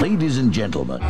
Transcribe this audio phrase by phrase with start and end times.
[0.00, 1.00] Ladies and gentlemen.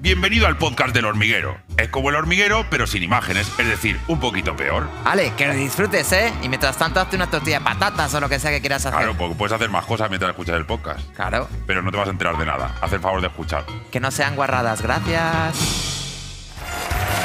[0.00, 1.56] Bienvenido al podcast del hormiguero.
[1.78, 4.86] Es como el hormiguero, pero sin imágenes, es decir, un poquito peor.
[5.06, 6.30] Ale, que lo disfrutes, ¿eh?
[6.42, 8.98] Y mientras tanto, hazte una tortilla de patatas o lo que sea que quieras hacer.
[8.98, 11.00] Claro, porque puedes hacer más cosas mientras escuchas el podcast.
[11.14, 11.48] Claro.
[11.66, 12.76] Pero no te vas a enterar de nada.
[12.82, 13.64] Haz el favor de escuchar.
[13.90, 15.56] Que no sean guarradas, gracias.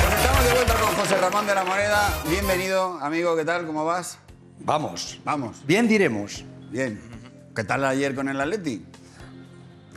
[0.01, 2.21] Pues estamos de vuelta con José Ramón de la Moneda.
[2.29, 3.65] Bienvenido, amigo, ¿qué tal?
[3.65, 4.17] ¿Cómo vas?
[4.59, 5.19] Vamos.
[5.25, 5.57] Vamos.
[5.67, 6.45] Bien diremos.
[6.71, 7.01] Bien.
[7.53, 8.85] ¿Qué tal ayer con el Atleti?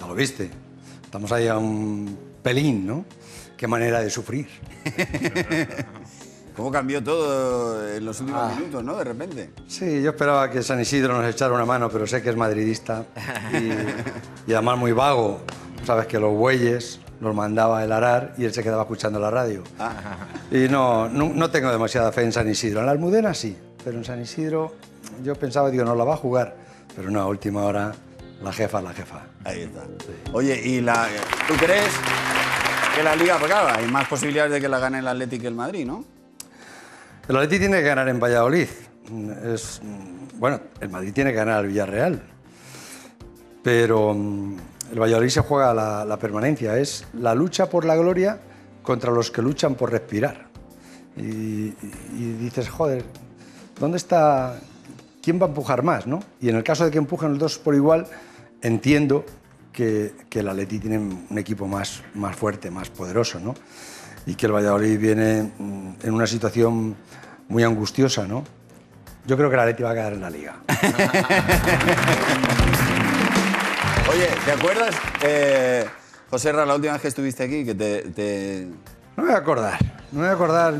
[0.00, 0.50] Ya lo viste.
[1.08, 3.02] Estamos ahí a un pelín, ¿no?
[3.56, 4.46] Qué manera de sufrir.
[6.54, 8.54] ¿Cómo cambió todo en los últimos Ah.
[8.54, 8.94] minutos, no?
[8.96, 9.50] De repente.
[9.68, 13.06] Sí, yo esperaba que San Isidro nos echara una mano, pero sé que es madridista
[13.54, 15.40] y, y además muy vago.
[15.86, 19.62] Sabes que los bueyes los mandaba el arar y él se quedaba escuchando la radio.
[20.50, 22.80] Y no, no, no tengo demasiada fe en San Isidro.
[22.80, 24.74] En la Almudena sí, pero en San Isidro
[25.24, 26.54] yo pensaba, digo, no la va a jugar.
[26.94, 27.94] Pero no, a última hora,
[28.42, 29.26] la jefa, la jefa.
[29.44, 29.82] Ahí está.
[30.32, 31.08] Oye, ¿y la,
[31.46, 31.90] tú crees
[32.94, 35.46] que la Liga, porque claro, hay más posibilidades de que la gane el Atleti que
[35.48, 36.04] el Madrid, ¿no?
[37.28, 38.68] El Atleti tiene que ganar en Valladolid.
[39.44, 39.80] Es,
[40.36, 42.22] bueno, el Madrid tiene que ganar al Villarreal.
[43.62, 44.56] Pero mm,
[44.92, 46.78] el Valladolid se juega la, la permanencia.
[46.78, 48.38] Es la lucha por la gloria
[48.82, 50.46] contra los que luchan por respirar.
[51.16, 51.74] Y, y-
[52.16, 53.04] y dices, joder,
[53.78, 54.58] ¿dónde está?
[55.22, 56.06] ¿Quién va a empujar más?
[56.06, 56.20] ¿no?
[56.40, 58.06] Y en el caso de que empujen los dos por igual,
[58.62, 59.24] entiendo
[59.72, 63.54] que, que el Atleti tiene un equipo más, más fuerte, más poderoso, ¿no?
[64.26, 66.96] Y que el Valladolid viene mm, en una situación
[67.48, 68.44] muy angustiosa, ¿no?
[69.26, 70.56] Yo creo que el Atleti va a quedar en la liga.
[74.10, 75.84] Oye, ¿te acuerdas, eh,
[76.30, 78.66] José Ra, la última vez que estuviste aquí, que te, te-
[79.16, 79.78] No me voy a acordar,
[80.12, 80.74] no me voy a acordar.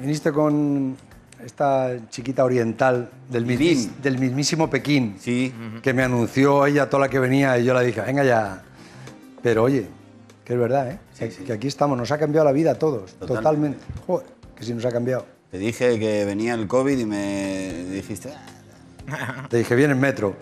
[0.00, 0.96] Viniste con
[1.44, 4.02] esta chiquita oriental del, mismis- Pekín.
[4.02, 5.52] del mismísimo Pekín, Sí.
[5.82, 8.62] que me anunció ella toda la que venía y yo la dije, venga ya.
[9.42, 9.86] Pero oye,
[10.44, 10.98] que es verdad, ¿eh?
[11.18, 13.36] que, que aquí estamos, nos ha cambiado la vida a todos, Total.
[13.38, 13.78] totalmente.
[14.06, 15.26] Joder, que sí nos ha cambiado.
[15.50, 18.30] Te dije que venía el COVID y me dijiste,
[19.08, 20.36] "Ah, Te dije, viene en metro,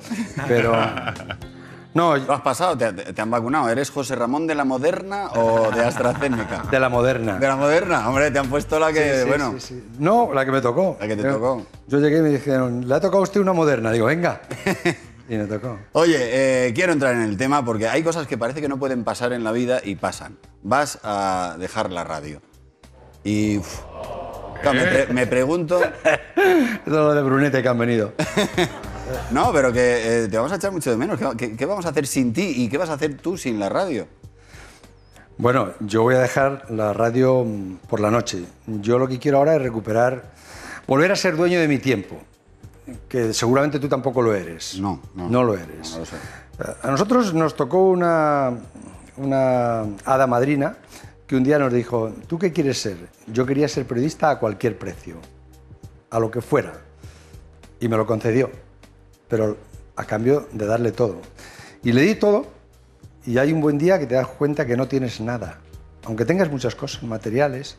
[0.48, 0.72] pero...
[1.94, 2.77] No, ¿lo has pasado?
[2.77, 3.69] ¿Te, te- han vacunado?
[3.69, 6.65] ¿Eres José Ramón de la Moderna o de AstraZeneca?
[6.71, 7.38] de la moderna.
[7.38, 8.09] ¿De la Moderna?
[8.09, 9.55] Hombre, te han puesto la que, Sí, sí, bueno...
[9.59, 9.84] sí.
[10.00, 10.97] No, la que me tocó.
[11.00, 11.66] La que te Yo- tocó.
[11.87, 13.93] Yo llegué y me dijeron, ¿le ha tocado a usted una moderna?
[13.93, 14.41] Digo, venga.
[15.27, 15.78] Y me tocó.
[15.93, 16.19] Oye,
[16.66, 19.32] eh, quiero entrar en el tema porque hay cosas que parece que no pueden pasar
[19.32, 20.37] en la vida y pasan.
[20.62, 22.43] Vas a dejar la radio.
[23.25, 23.56] Y...
[23.56, 23.81] uf,
[24.71, 25.81] me, pre- me pregunto...
[26.37, 28.12] Es lo de Brunete que han venido.
[29.31, 31.19] No, pero que eh, te vamos a echar mucho de menos.
[31.19, 33.59] ¿Qué, qué- qué vamos a hacer sin ti y qué vas a hacer tú sin
[33.59, 34.06] la radio?
[35.37, 38.44] Bueno, yo voy a dejar la radio mm, por la noche.
[38.66, 40.31] Yo lo que quiero ahora es recuperar,
[40.87, 42.16] volver a ser dueño de mi tiempo,
[43.09, 44.78] que seguramente tú tampoco lo eres.
[44.78, 45.28] No, no.
[45.28, 45.93] No lo eres.
[45.93, 46.16] No lo sé.
[46.82, 48.53] A nosotros nos tocó una,
[49.16, 50.76] una hada madrina
[51.26, 52.97] que un día nos dijo, ¿tú qué quieres ser?
[53.26, 55.16] Yo quería ser periodista a cualquier precio,
[56.10, 56.75] a lo que fuera.
[57.81, 58.50] Y me lo concedió,
[59.28, 59.56] pero
[59.96, 61.20] a cambio de darle todo.
[61.82, 62.46] Y le di todo
[63.26, 65.58] y hay un buen día que te das cuenta que no tienes nada.
[66.04, 67.78] Aunque tengas muchas cosas materiales,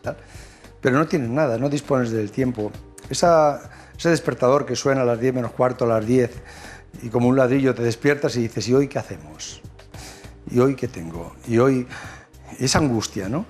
[0.81, 2.71] pero no tienes nada, no dispones del tiempo.
[3.09, 3.61] Esa-
[3.97, 6.31] ese despertador que suena a las 10 menos cuarto, a las 10,
[7.03, 9.61] y como un ladrillo te despiertas y dices, ¿y hoy qué hacemos?
[10.49, 11.35] ¿Y hoy qué tengo?
[11.47, 11.87] Y hoy
[12.59, 13.45] esa angustia, ¿no?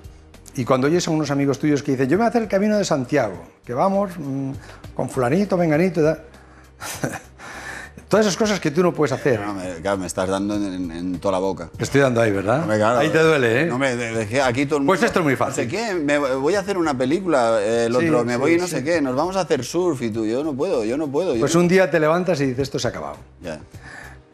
[0.56, 2.48] Y cuando oyes a unos amigos tuyos que dicen, yo me voy a hacer el
[2.48, 4.52] camino de Santiago, que vamos mm,
[4.96, 6.20] con fulanito, venganito, da-".
[8.08, 9.40] todas esas cosas que tú no puedes hacer.
[9.40, 11.70] No, me, claro, me estás dando en, en toda la boca.
[11.76, 12.62] Te estoy dando ahí, ¿verdad?
[12.62, 13.00] Hombre, claro.
[13.00, 13.66] ahí te duele, ¿eh?
[13.66, 13.88] No, me,
[14.44, 14.92] aquí todo el mundo...
[14.92, 15.64] Pues esto es muy No fácil.
[15.64, 18.54] sé qué, me voy a hacer una película, eh, el Sí, otro, me sí, voy
[18.54, 18.76] y no sí.
[18.76, 21.34] sé qué, nos vamos a hacer surf y tú, yo no puedo, yo no puedo.
[21.34, 23.18] yo Pues no- un día te levantas y dices, esto se ha acabado.
[23.42, 23.60] Ya.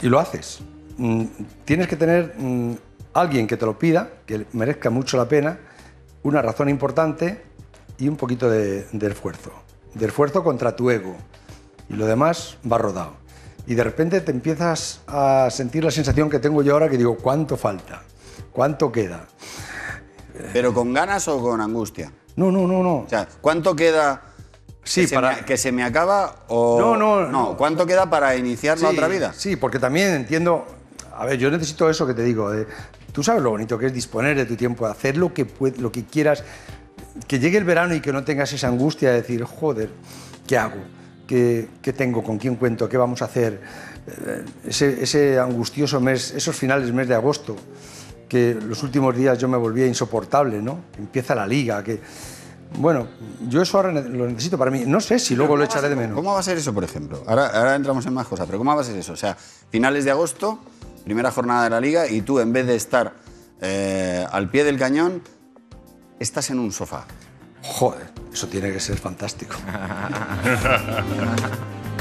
[0.02, 0.60] Y lo haces.
[0.98, 1.26] Mm,
[1.66, 2.74] Tienes que tener mm,
[3.14, 5.60] alguien que te lo pida, que merezca mucho la pena,
[6.24, 7.42] una razón importante
[7.98, 9.52] y un poquito de, de esfuerzo.
[9.94, 11.16] De esfuerzo contra tu ego.
[11.90, 13.14] Y lo demás va rodado.
[13.68, 17.16] Y de repente te empiezas a sentir la sensación que tengo yo ahora que digo,
[17.18, 18.02] ¿cuánto falta?
[18.52, 19.28] ¿Cuánto queda?
[20.54, 22.12] ¿Pero con ganas o con angustia?
[22.36, 22.96] No, no, no, no.
[23.00, 24.22] O sea, ¿cuánto queda
[24.84, 26.80] Sí, que, se para- me, que se me acaba o...
[26.80, 27.56] No, no, no.
[27.56, 29.32] ¿Cuánto queda para iniciar la otra vida?
[29.36, 30.66] Sí, porque también entiendo.
[31.16, 32.50] A ver, yo necesito eso que te digo.
[32.50, 32.66] de-
[33.12, 35.46] tú sabes lo bonito que es disponer de tu tiempo, hacer lo que,
[35.78, 36.44] lo que quieras.
[37.28, 39.90] Que llegue el verano y que no tengas esa angustia de decir, joder,
[40.48, 40.78] ¿qué hago?
[41.32, 42.22] ¿Qué, qué tengo?
[42.22, 42.90] ¿Con quién cuento?
[42.90, 43.62] ¿Qué vamos a hacer?
[44.06, 47.56] Eh, Ese, ese angustioso mes, esos finales mes de agosto,
[48.28, 50.80] que los últimos días yo me volvía insoportable, ¿no?
[50.98, 52.02] Empieza la liga, que.
[52.78, 53.08] Bueno,
[53.48, 54.84] yo eso ahora lo necesito para mí.
[54.86, 56.16] No sé si luego lo ¿Cómo va a echaré de ser- menos.
[56.18, 57.24] ¿Cómo va a ser eso, por ejemplo?
[57.26, 59.14] Ahora, ahora entramos en más cosas, pero ¿cómo va a ser eso?
[59.14, 59.38] O sea,
[59.70, 60.60] finales de agosto,
[61.06, 63.14] primera jornada de la liga, y tú en vez de estar
[63.62, 65.22] eh, al pie del cañón,
[66.20, 67.06] estás en un sofá.
[67.64, 69.56] Joder, eso tiene que ser fantástico.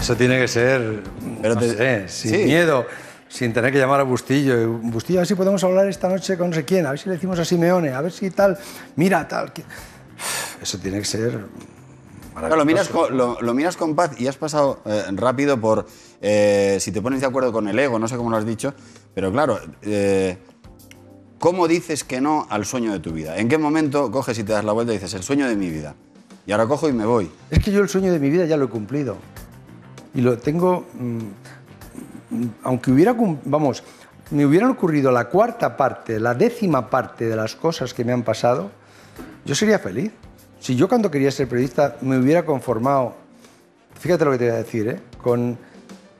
[0.00, 1.02] eso tiene que ser,
[1.42, 2.44] Pero no te- sé, sin sí.
[2.44, 2.86] miedo,
[3.28, 4.68] sin tener que llamar a Bustillo.
[4.68, 7.08] Bustillo, a ver si podemos hablar esta noche con no sé quién, a ver si
[7.08, 8.58] le decimos a Simeone, a ver si tal,
[8.96, 9.52] mira, tal.
[9.52, 9.64] que-
[10.62, 11.46] Eso tiene que ser
[12.34, 13.08] Claro, lo, miras maravilloso.
[13.08, 15.86] con, lo, lo miras con paz y has pasado eh, rápido por
[16.22, 18.72] eh, si te pones de acuerdo con el ego, no sé cómo lo has dicho,
[19.14, 20.38] pero claro, eh,
[21.40, 23.38] ¿cómo dices que no al sueño de tu vida?
[23.38, 25.70] ¿En qué momento coges y te das la vuelta y dices, el sueño de mi
[25.70, 25.96] vida?
[26.46, 27.28] Y ahora cojo y me voy.
[27.50, 29.16] Es que yo el sueño de mi vida ya lo he cumplido.
[30.14, 30.86] Y lo tengo.
[30.94, 33.16] mm, aunque hubiera.
[33.44, 33.82] Vamos,
[34.30, 38.22] me hubieran ocurrido la cuarta parte, la décima parte de las cosas que me han
[38.22, 38.70] pasado,
[39.44, 40.12] yo sería feliz.
[40.60, 43.14] Si yo cuando quería ser periodista me hubiera conformado.
[43.98, 45.00] Fíjate lo que te voy a decir, ¿eh?
[45.22, 45.58] Con,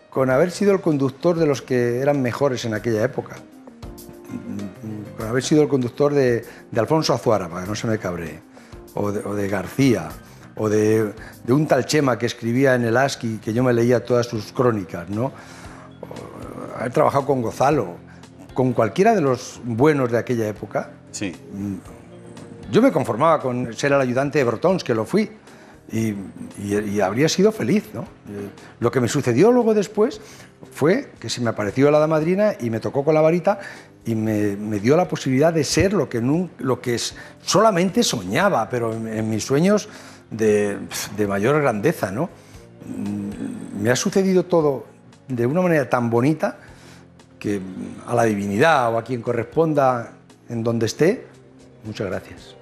[0.08, 3.37] con haber sido el conductor de los que eran mejores en aquella época.
[4.32, 8.41] Mm, haber sido el conductor de, de Alfonso Azuara, para que no se me cabree,
[8.94, 10.09] o de, o de García,
[10.56, 11.12] o de,
[11.44, 14.53] de un tal Chema que escribía en el ASCII, que yo me leía todas sus
[14.53, 15.27] crónicas, ¿no?
[16.03, 17.97] O haber trabajado con Gozalo,
[18.55, 21.35] con cualquiera de los buenos de aquella época, Sí.
[22.71, 25.31] yo me conformaba con ser el ayudante de Brotons, que lo fui,
[25.93, 26.15] y,
[26.59, 27.91] y- y habría sido feliz.
[27.93, 28.03] ¿no?
[28.03, 28.49] Eh,
[28.79, 30.21] Lo que me sucedió luego después
[30.73, 33.59] fue que se me apareció la hada madrina y me tocó con la varita
[34.05, 36.20] y me, dio la posibilidad de ser lo que,
[36.58, 36.99] lo que
[37.43, 39.88] solamente soñaba, pero en, en mis sueños
[40.31, 40.79] de,
[41.29, 42.11] mayor grandeza.
[42.11, 42.31] ¿no?
[42.87, 44.87] Mm, Me ha sucedido todo
[45.29, 46.58] de una manera tan bonita
[47.38, 47.61] que
[48.06, 50.12] a la divinidad o a quien corresponda
[50.49, 51.26] en donde esté,
[51.85, 52.56] muchas gracias.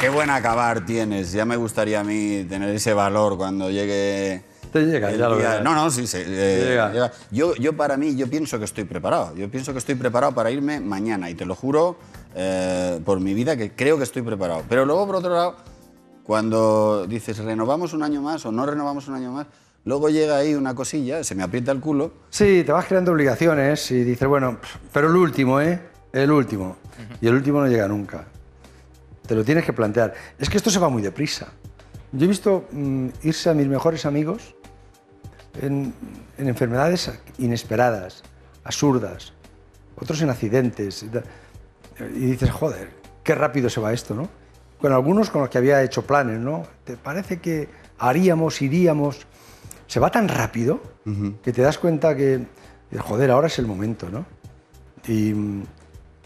[0.00, 1.32] Qué buen acabar tienes.
[1.32, 4.42] Ya me gustaría a mí tener ese valor cuando llegue.
[4.72, 5.60] Te llega, el ya lo día-.
[5.60, 6.92] No, no, sí, sí, eh, Llega.
[6.92, 7.12] llega.
[7.30, 9.34] Yo, yo para mí, yo pienso que estoy preparado.
[9.34, 11.96] Yo pienso que estoy preparado para irme mañana y te lo juro
[12.34, 14.62] eh, por mi vida que creo que estoy preparado.
[14.68, 15.56] Pero luego, por otro lado,
[16.24, 19.46] cuando dices renovamos un año más o no renovamos un año más,
[19.84, 22.12] luego llega ahí una cosilla, se me aprieta el culo.
[22.30, 24.58] Sí, te vas creando obligaciones y dices, bueno,
[24.92, 25.80] pero el último, ¿eh?
[26.12, 26.76] El último.
[27.20, 28.26] Y el último no llega nunca.
[29.26, 30.12] Te lo tienes que plantear.
[30.38, 31.48] Es que esto se va muy deprisa.
[32.12, 34.56] Yo he visto mm, irse a mis mejores amigos
[35.60, 35.94] en,
[36.38, 38.22] en enfermedades inesperadas,
[38.64, 39.32] absurdas,
[39.96, 41.04] otros en accidentes.
[42.14, 42.90] y dices, joder,
[43.22, 44.28] qué rápido se va esto, ¿no?
[44.80, 46.62] Con algunos con los que había hecho planes, ¿no?
[46.84, 47.68] ¿Te parece que
[47.98, 49.26] haríamos, iríamos?
[49.86, 50.80] Se va tan rápido
[51.42, 52.46] que te das cuenta que,
[52.98, 54.24] joder, ahora es el momento, ¿no?
[55.06, 55.32] Y,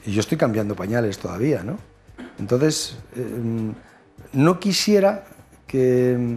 [0.07, 1.79] y yo estoy cambiando pañales todavía, ¿no?
[2.39, 3.73] Entonces, eh,
[4.33, 5.25] no quisiera
[5.67, 6.37] que,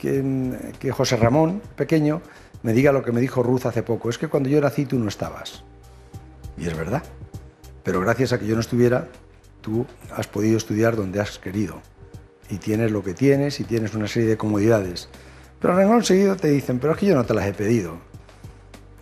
[0.00, 2.22] que, que José Ramón, pequeño,
[2.62, 4.10] me diga lo que me dijo Ruth hace poco.
[4.10, 5.62] Es que cuando yo nací tú no estabas.
[6.58, 7.02] Y es verdad.
[7.84, 9.08] Pero gracias a que yo no estuviera,
[9.60, 9.86] tú
[10.16, 11.80] has podido estudiar donde has querido.
[12.50, 15.08] Y tienes lo que tienes y tienes una serie de comodidades.
[15.60, 17.98] Pero renglón seguido te dicen, pero es que yo no te las he pedido.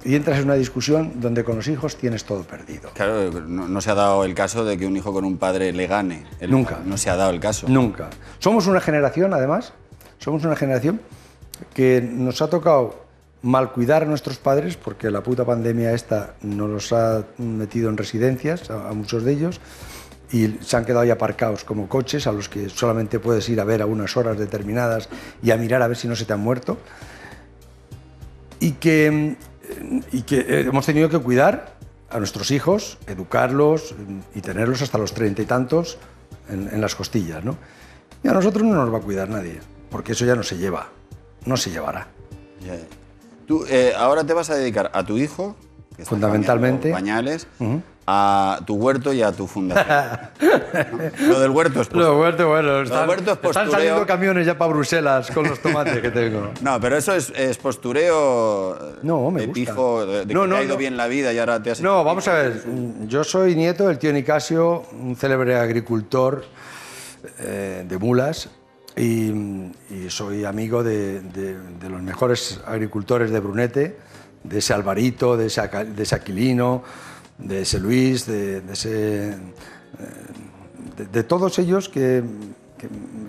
[0.04, 2.90] Y entras en una discusión donde con los hijos tienes todo perdido.
[2.94, 5.72] Claro, no, no se ha dado el caso de que un hijo con un padre
[5.72, 6.24] le gane.
[6.38, 6.78] El- Nunca.
[6.84, 7.66] No se ha dado el caso.
[7.68, 8.08] Nunca.
[8.38, 9.72] Somos una generación, además,
[10.18, 11.00] somos una generación
[11.74, 13.08] que nos ha tocado
[13.42, 17.96] mal cuidar a nuestros padres porque la puta pandemia esta nos los ha metido en
[17.96, 19.60] residencias, a, muchos de ellos,
[20.30, 23.64] y se han quedado ahí aparcados como coches a los que solamente puedes ir a
[23.64, 25.08] ver a unas horas determinadas
[25.42, 26.78] y a mirar a ver si no se te han muerto.
[28.60, 29.36] Y que,
[29.80, 31.76] mm, y que eh, hemos tenido que cuidar
[32.10, 33.94] a nuestros hijos, educarlos
[34.34, 35.98] y tenerlos hasta los treinta y tantos
[36.48, 37.56] en, en las costillas, ¿no?
[38.22, 39.60] Y a nosotros no nos va a cuidar nadie,
[39.90, 40.88] porque eso ya no se lleva,
[41.44, 42.08] no se llevará.
[43.46, 45.56] Tú eh, ahora te vas a dedicar a tu hijo,
[45.96, 46.90] que está Fundamentalmente.
[46.92, 47.46] pañales,
[48.10, 49.86] a tu huerto y a tu fundación.
[50.40, 51.26] ¿no?
[51.28, 53.70] Lo del huerto es Lo huerto, bueno, están, huerto es están postureo.
[53.72, 56.50] saliendo camiones ya para Bruselas con los tomates que tengo.
[56.62, 59.54] No, pero eso es, es postureo eh, No, me de gusta.
[59.72, 60.78] pijo, de, de No, que no, te ha ido no.
[60.78, 61.80] bien la vida y ahora te has...
[61.82, 62.62] No, vamos a ver.
[63.06, 66.44] Yo soy nieto del tío Nicasio, un célebre agricultor
[67.40, 68.48] eh, de mulas,
[68.98, 71.22] y, soy amigo de,
[71.88, 73.96] los mejores agricultores de Brunete,
[74.42, 75.60] de ese Alvarito, de ese,
[76.14, 76.82] Aquilino,
[77.38, 79.30] de ese Luis, de, ese.
[79.30, 79.36] eh,
[81.12, 82.22] de, todos ellos que,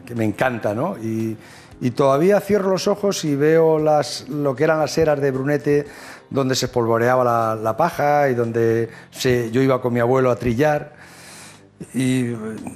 [0.05, 0.97] que- me encanta, ¿no?
[0.97, 1.37] Y,
[1.81, 5.85] y todavía cierro los ojos y veo las, lo que eran las eras de Brunete,
[6.29, 8.89] donde se polvoreaba la, paja y donde
[9.51, 10.93] yo iba con mi abuelo a trillar.
[11.93, 12.25] Y,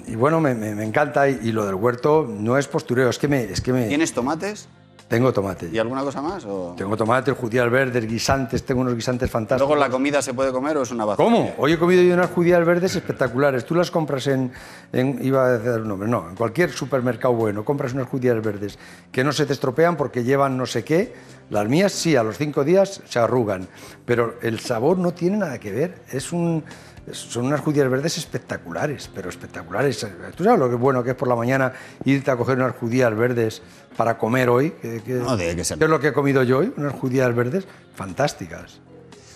[0.07, 1.27] y bueno, me, me- me encanta.
[1.29, 3.43] Y, y lo del huerto no es postureo, es que me...
[3.43, 4.67] Es que me ¿Tienes tomates?
[5.09, 5.69] Tengo tomate.
[5.71, 6.43] ¿Y alguna cosa más?
[6.45, 9.67] o- Tengo tomate, judías verdes, guisantes, tengo unos guisantes fantásticos.
[9.69, 11.25] ¿Luego la comida se puede comer o es una bazofia?
[11.25, 11.53] ¿Cómo?
[11.59, 13.63] Hoy he comido yo unas judías verdes espectaculares.
[13.65, 14.51] Tú las compras en,
[14.91, 18.79] en- iba a dar un nombre, no, en cualquier supermercado bueno, compras unas judías verdes
[19.11, 21.13] que no se te estropean porque llevan no sé qué.
[21.51, 23.67] Las mías sí, a los cinco días se arrugan,
[24.05, 25.95] pero el sabor no tiene nada que ver.
[26.11, 26.63] Es un,
[27.11, 30.05] son unas judías verdes espectaculares, pero espectaculares.
[30.35, 31.73] ¿Tú sabes lo que bueno que es por la mañana
[32.05, 33.61] irte a coger unas judías verdes
[33.97, 34.71] para comer hoy?
[34.81, 35.77] ¿Qué, qué- No, que ser.
[35.77, 36.73] qué es lo que he comido yo hoy?
[36.77, 38.79] Unas judías verdes fantásticas.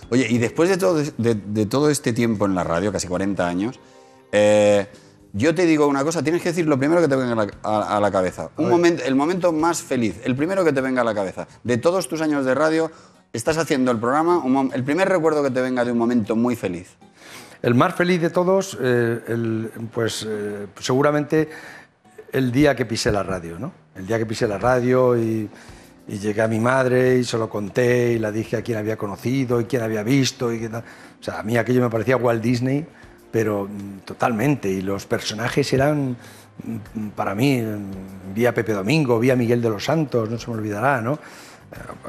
[0.09, 3.45] Oye, y después de todo, de, de todo este tiempo en la radio, casi 40
[3.45, 3.79] años,
[4.31, 4.88] eh,
[5.33, 7.47] yo te digo una cosa, tienes que decir lo primero que te venga a la,
[7.63, 8.50] a- a la cabeza.
[8.57, 11.47] Un momento, el momento más feliz, el primero que te venga a la cabeza.
[11.63, 12.89] De todos tus años de radio,
[13.33, 16.55] estás haciendo el programa, un el primer recuerdo que te venga de un momento muy
[16.55, 16.95] feliz.
[17.62, 21.50] El más feliz de todos, eh, pues eh, seguramente
[22.32, 23.72] el día que pisé la radio, ¿no?
[23.96, 25.50] El día que pisé la radio y,
[26.08, 29.60] llegué a mi madre y se lo conté y la dije a quién había conocido
[29.60, 30.66] y quién había visto y.
[30.66, 30.82] O
[31.20, 32.86] sea, a mí aquello me parecía Walt Disney,
[33.32, 34.70] pero mm, totalmente.
[34.70, 36.16] Y los personajes eran,
[36.64, 40.38] mm, para mí, mm, vi a Pepe Domingo, vi a Miguel de los Santos, no
[40.38, 41.20] se me olvidará, ¿no?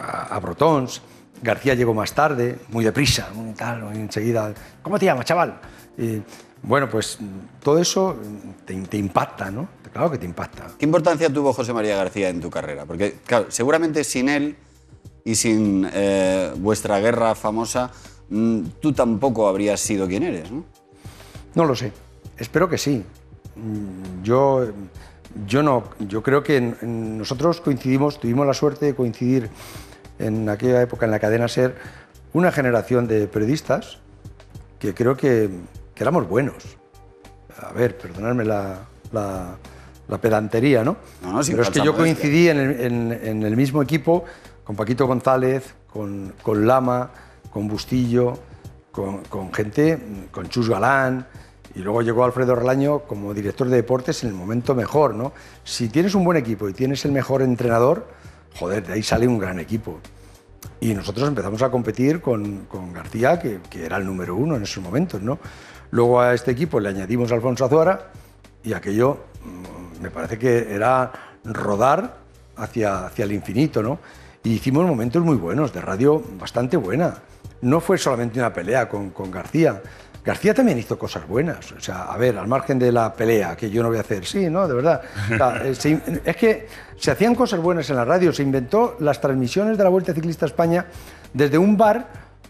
[0.01, 1.03] a, a Brotons.
[1.43, 4.53] García llegó más tarde, muy deprisa, muy tal, muy enseguida.
[4.83, 5.61] ¿Cómo te llamas, chaval?
[5.97, 6.23] Y,
[6.63, 7.19] bueno, pues
[7.63, 8.17] todo eso
[8.65, 9.69] te, te impacta, ¿no?
[9.93, 10.67] Claro que te impacta.
[10.79, 12.85] ¿Qué importancia tuvo José María García en tu carrera?
[12.85, 14.57] Porque, claro, seguramente sin él
[15.25, 17.91] y sin eh, vuestra guerra famosa,
[18.29, 20.65] mm, tú tampoco habrías sido quien eres, ¿no?
[21.55, 21.93] No lo sé.
[22.37, 23.05] Espero que sí.
[23.57, 24.69] Mm, Yo,
[25.47, 25.85] yo no.
[26.01, 29.51] Yo creo que nosotros coincidimos, tuvimos la suerte de coincidir
[30.19, 31.77] en aquella época en la cadena Ser
[32.33, 33.99] una generación de periodistas
[34.79, 35.49] que creo que,
[35.95, 36.57] que éramos buenos.
[37.61, 38.79] A ver, perdonadme la,
[39.13, 39.57] la-
[40.09, 40.97] la pedantería, ¿no?
[41.23, 44.25] No, no, Pero es que yo coincidí en el, en- en el mismo equipo
[44.65, 47.11] con Paquito González, con, con Lama,
[47.53, 48.39] con Bustillo,
[48.91, 49.99] con, con gente,
[50.31, 51.27] con Chus Galán,
[51.75, 55.33] y luego llegó Alfredo Relaño como director de deportes en el momento mejor, ¿no?
[55.63, 58.09] Si tienes un buen equipo y tienes el mejor entrenador,
[58.57, 60.01] joder, de ahí sale un gran equipo.
[60.81, 64.63] Y nosotros empezamos a competir con, con García, que, que era el número uno en
[64.63, 65.39] esos momentos, ¿no?
[65.91, 68.11] Luego a este equipo le añadimos Alfonso Azuara
[68.63, 71.11] y aquello mm, me parece que era
[71.45, 72.19] rodar
[72.57, 73.99] hacia, hacia el infinito, ¿no?
[74.45, 77.15] Y hicimos momentos muy buenos, de radio bastante buena.
[77.61, 79.83] No fue solamente una pelea con, con García.
[80.25, 81.73] García también hizo cosas buenas.
[81.73, 84.25] O sea, a ver, al margen de la pelea, que yo no voy a hacer,
[84.27, 84.69] sí, ¿no?
[84.69, 85.01] De verdad.
[85.65, 86.67] Eh, es que
[86.99, 88.33] se hacían cosas buenas en la radio.
[88.33, 90.87] Se inventó las transmisiones de la Vuelta Ciclista a España
[91.33, 92.09] desde un bar,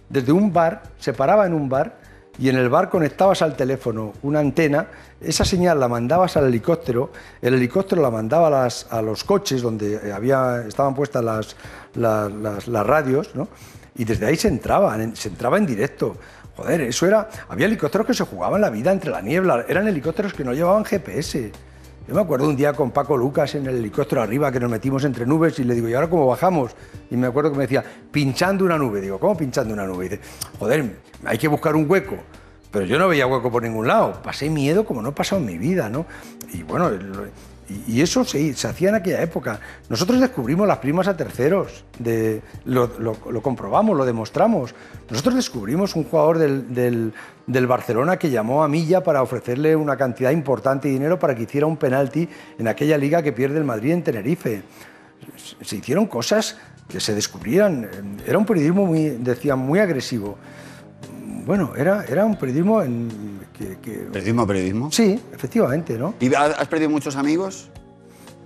[0.08, 1.98] desde un bar, se paraba en un bar
[2.38, 4.86] y en el bar conectabas al teléfono una antena,
[5.20, 7.10] esa señal la mandabas al helicóptero,
[7.42, 11.56] el helicóptero la mandaba a, los coches donde había, estaban puestas las,
[11.96, 13.48] las- las- radios, ¿no?
[13.96, 16.16] y desde ahí se entraba, en- se entraba en directo.
[16.58, 17.28] Joder, eso era.
[17.48, 20.84] Había helicópteros que se jugaban la vida entre la niebla, eran helicópteros que no llevaban
[20.84, 21.52] GPS.
[22.08, 25.04] Yo me acuerdo un día con Paco Lucas en el helicóptero arriba que nos metimos
[25.04, 26.74] entre nubes y le digo, ¿y ahora cómo bajamos?
[27.12, 29.00] Y me acuerdo que me decía, pinchando una nube.
[29.00, 30.06] Digo, ¿cómo pinchando una nube?
[30.06, 30.22] Y dice,
[30.58, 32.16] joder, hay que buscar un hueco.
[32.72, 34.20] Pero yo no veía hueco por ningún lado.
[34.20, 36.06] Pasé miedo como no he pasado en mi vida, ¿no?
[36.52, 36.90] Y bueno,
[37.86, 39.60] y, eso se, se hacía en aquella época.
[39.88, 44.74] Nosotros descubrimos las primas a terceros, de, lo, lo- lo comprobamos, lo demostramos.
[45.10, 47.12] Nosotros descubrimos un jugador del, del-
[47.46, 51.42] del Barcelona que llamó a Milla para ofrecerle una cantidad importante de dinero para que
[51.44, 54.62] hiciera un penalti en aquella liga que pierde el Madrid en Tenerife
[55.36, 56.56] se- se hicieron cosas
[56.88, 57.88] que se descubrían.
[58.26, 60.38] Era un periodismo muy, decían, muy agresivo.
[61.48, 63.08] Bueno, era, era un periodismo en,
[63.56, 64.92] que, que- Periodismo, periodismo.
[64.92, 66.14] Sí, efectivamente, ¿no?
[66.20, 67.70] ¿Y ha- has perdido muchos amigos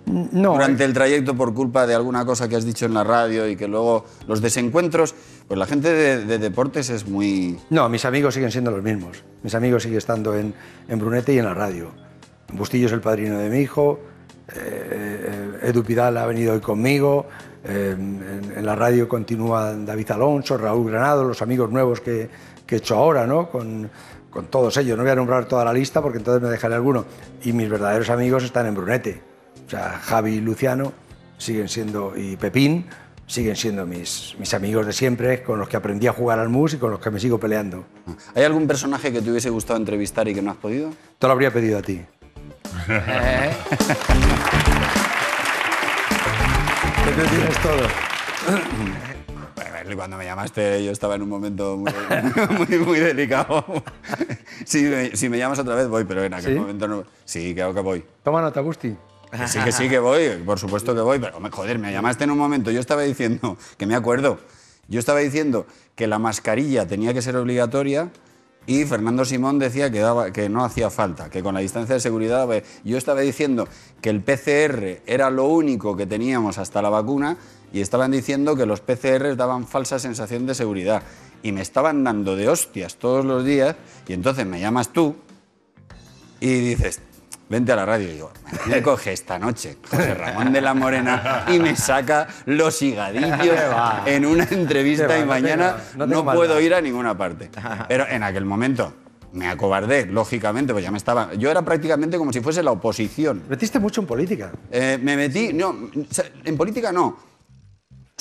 [0.07, 3.49] No, durante el trayecto por culpa de alguna cosa que has dicho en la radio
[3.49, 5.15] y que luego los desencuentros?
[5.49, 7.59] Pues la gente de, de deportes es muy...
[7.71, 9.25] no, mis amigos siguen siendo los mismos.
[9.43, 10.55] Mis amigos siguen estando en,
[10.89, 11.91] en Brunete y en la radio.
[12.53, 13.99] Bustillo es el padrino de mi hijo,
[14.55, 17.27] eh, Edu Pidal ha venido hoy conmigo,
[17.65, 22.29] eh, en, en la radio continúa David Alonso, Raúl Granado, los amigos nuevos que,
[22.73, 23.51] que he hecho ahora, ¿no?
[23.51, 23.91] Con,
[24.31, 24.97] con todos ellos.
[24.97, 27.05] No voy a nombrar toda la lista porque entonces me dejaré alguno.
[27.45, 29.21] Y mis verdaderos amigos están en Brunete.
[29.67, 30.95] O sea, Javi y Luciano
[31.37, 32.87] siguen siendo, y Pepín,
[33.27, 36.73] siguen siendo mis, mis amigos de siempre, con los que aprendí a jugar al mus
[36.73, 37.85] y con los que me sigo peleando.
[38.35, 40.89] ¿Hay algún personaje que te hubiese gustado entrevistar y que no has podido?
[41.19, 42.01] Te lo habría pedido a ti.
[42.89, 43.53] Eh,
[47.05, 47.87] Que tú tienes todo.
[49.97, 51.93] Cuando me llamaste yo estaba en un momento muy,
[52.69, 53.65] muy, muy delicado.
[54.65, 56.59] Si me, si me llamas otra vez voy, pero en aquel ¿Sí?
[56.61, 57.05] momento no.
[57.25, 58.05] Sí, claro que voy.
[58.23, 58.63] Toma nota.
[58.63, 58.97] Que
[59.49, 62.39] sí, que sí, que voy, por supuesto que voy, pero joder, me llamaste en un
[62.39, 64.39] momento, yo estaba diciendo, que me acuerdo,
[64.89, 65.67] yo estaba diciendo
[65.97, 68.11] que la mascarilla tenía que ser obligatoria
[68.67, 72.01] y Fernando Simón decía que, daba- que no hacía falta, que con la distancia de
[72.01, 73.67] seguridad, pues, yo estaba diciendo
[74.01, 77.37] que el PCR era lo único que teníamos hasta la vacuna
[77.73, 81.03] y estaban diciendo que los PCR daban falsa sensación de seguridad
[81.43, 83.75] y me estaban dando de hostias todos los días
[84.07, 85.17] y entonces me llamas tú
[86.41, 87.01] y dices,
[87.49, 88.09] vente a la radio.
[88.09, 88.31] Y digo,
[88.67, 93.57] me coge esta noche José Ramón de la Morena y me saca los higadillos
[94.07, 97.51] en una entrevista y No mañana tengo- no puedo ir a ninguna parte.
[97.89, 98.93] Pero en aquel momento
[99.33, 101.33] me acobardé, lógicamente, pues ya me estaba...
[101.35, 103.43] Yo era prácticamente como si fuese la oposición.
[103.49, 104.53] Metiste mucho en política.
[104.71, 105.75] Eh, me metí, no,
[106.45, 107.32] en política no.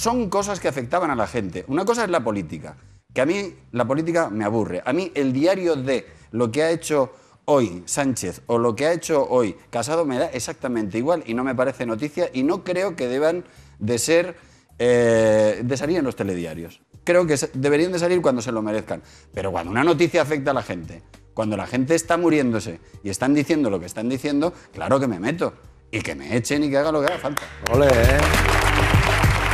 [0.01, 1.63] Son cosas que afectaban a la gente.
[1.67, 2.75] Una cosa es la política,
[3.13, 4.81] que a mí la política me aburre.
[4.83, 7.13] A mí el diario de lo que ha hecho
[7.45, 11.43] hoy Sánchez o lo que ha hecho hoy Casado me da exactamente igual y no
[11.43, 13.43] me parece noticia y no creo que deban
[13.77, 14.37] de ser,
[14.79, 16.81] eh, de salir en los telediarios.
[17.03, 19.03] Creo que deberían de salir cuando se lo merezcan.
[19.35, 21.03] Pero cuando una noticia afecta a la gente,
[21.35, 25.19] cuando la gente está muriéndose y están diciendo lo que están diciendo, claro que me
[25.19, 25.53] meto.
[25.91, 27.43] Y que me echen y que haga lo que haga falta.
[27.71, 28.70] Ole, ¿eh?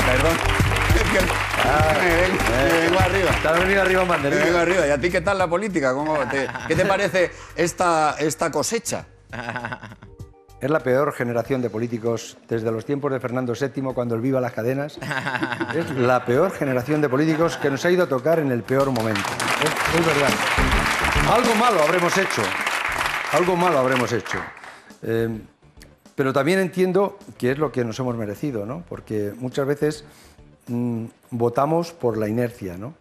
[0.07, 0.37] Perdón.
[0.95, 1.19] Es que
[2.01, 3.31] me, vengo, me vengo arriba.
[3.41, 4.87] Te has venido arriba en Me vengo arriba.
[4.87, 5.93] ¿Y a ti qué tal la política?
[5.93, 9.05] ¿Cómo te- ¿Qué te parece esta, esta cosecha?
[10.59, 14.41] Es la peor generación de políticos desde los tiempos de Fernando VII, cuando él viva
[14.41, 14.97] las cadenas.
[15.75, 18.89] Es la peor generación de políticos que nos ha ido a tocar en el peor
[18.89, 19.21] momento.
[19.63, 20.29] Es, es verdad.
[21.31, 22.41] Algo malo habremos hecho.
[23.33, 24.39] Algo malo habremos hecho.
[25.03, 25.29] Eh,
[26.17, 28.83] pero también entiendo que es lo que nos hemos merecido, ¿no?
[28.89, 30.03] Porque muchas veces
[30.65, 32.95] mm, votamos por la inercia, ¿no?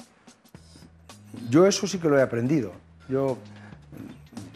[1.48, 2.72] Yo eso sí que lo he aprendido.
[3.08, 3.38] Yo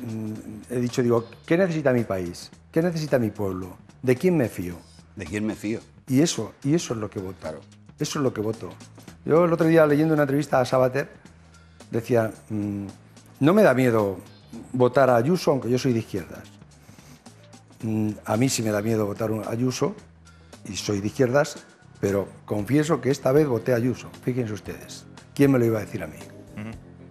[0.04, 2.50] mm, he dicho, digo, ¿qué necesita mi país?
[2.70, 3.78] ¿Qué necesita mi pueblo?
[4.02, 4.76] ¿De quién me fío?
[5.16, 5.80] ¿De quién me fío?
[6.06, 7.48] Y eso, y eso es lo que voto.
[7.98, 8.68] Eso es lo que voto.
[9.24, 11.08] Yo el otro día leyendo una entrevista a Sabater
[11.90, 12.86] decía, mm,
[13.40, 14.18] no me da miedo
[14.74, 16.59] votar a Ayuso, aunque yo soy de izquierdas.
[17.82, 19.94] Mm, a mí sí me da miedo votar a Ayuso,
[20.68, 21.56] y soy de izquierdas,
[22.00, 24.10] pero confieso que esta vez voté a Ayuso.
[24.22, 25.06] Fíjense ustedes.
[25.34, 26.16] ¿Quién me lo iba a decir a mí?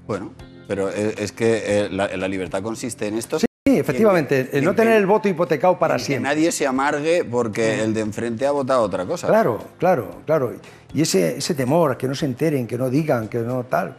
[0.05, 0.33] Bueno,
[0.67, 3.39] pero es, es que eh, la, la libertad consiste en esto.
[3.39, 6.29] Sí, efectivamente, en no en tener el voto hipotecado para en que siempre.
[6.29, 9.27] nadie se amargue porque el de enfrente ha votado otra cosa.
[9.27, 10.53] Claro, claro, claro.
[10.93, 13.95] Y ese, ese temor, que no se enteren, que no digan, que no tal.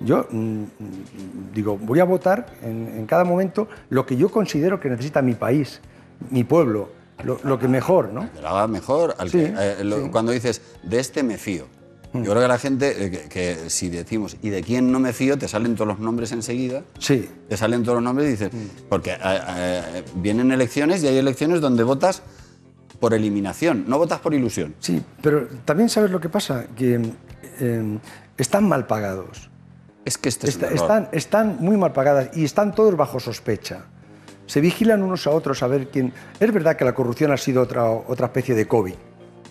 [0.00, 0.66] Yo mm, mm,
[1.54, 5.34] digo, voy a votar en, en cada momento lo que yo considero que necesita mi
[5.34, 5.80] país,
[6.30, 6.90] mi pueblo,
[7.24, 8.28] lo, lo que mejor, ¿no?
[8.40, 9.14] Lo haga mejor.
[9.18, 11.66] al Sí, que- eh, lo- Cuando dices, de este me fío.
[12.12, 12.22] Mm.
[12.22, 15.12] Yo creo que la gente, eh, que, que si decimos, ¿y de quién no me
[15.12, 15.36] fío?
[15.36, 16.82] Te salen todos los nombres enseguida.
[16.98, 18.88] Sí, Te salen todos los nombres y dices, Mm.
[18.88, 22.22] porque eh, eh, vienen elecciones y hay elecciones donde votas
[23.00, 24.74] por eliminación, no votas por ilusión.
[24.78, 27.00] sí, pero también sabes lo que pasa, que
[27.60, 27.98] eh,
[28.38, 29.50] están mal pagados.
[30.06, 30.76] Es que este es Está- error.
[30.78, 33.86] están, están muy mal pagadas y están todos bajo sospecha.
[34.46, 36.12] Se vigilan unos a otros a ver quién.
[36.40, 38.94] Es verdad que la corrupción ha sido otra, otra especie de COVID,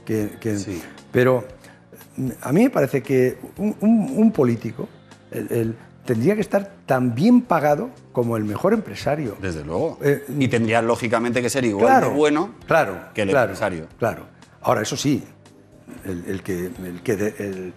[0.06, 0.82] que, que- Sí.
[1.12, 1.46] pero
[2.18, 4.88] mm, a mí me parece que un, un- un político
[5.32, 9.36] el- el- tendría que estar tan bien pagado como el mejor empresario.
[9.42, 9.98] Desde luego.
[10.04, 13.88] Eh, y tendría lógicamente que ser igual claro, de bueno claro, que el claro, empresario.
[14.00, 14.24] Claro.
[14.62, 15.24] Ahora, eso sí,
[16.06, 17.74] el, el que, el, que de- el-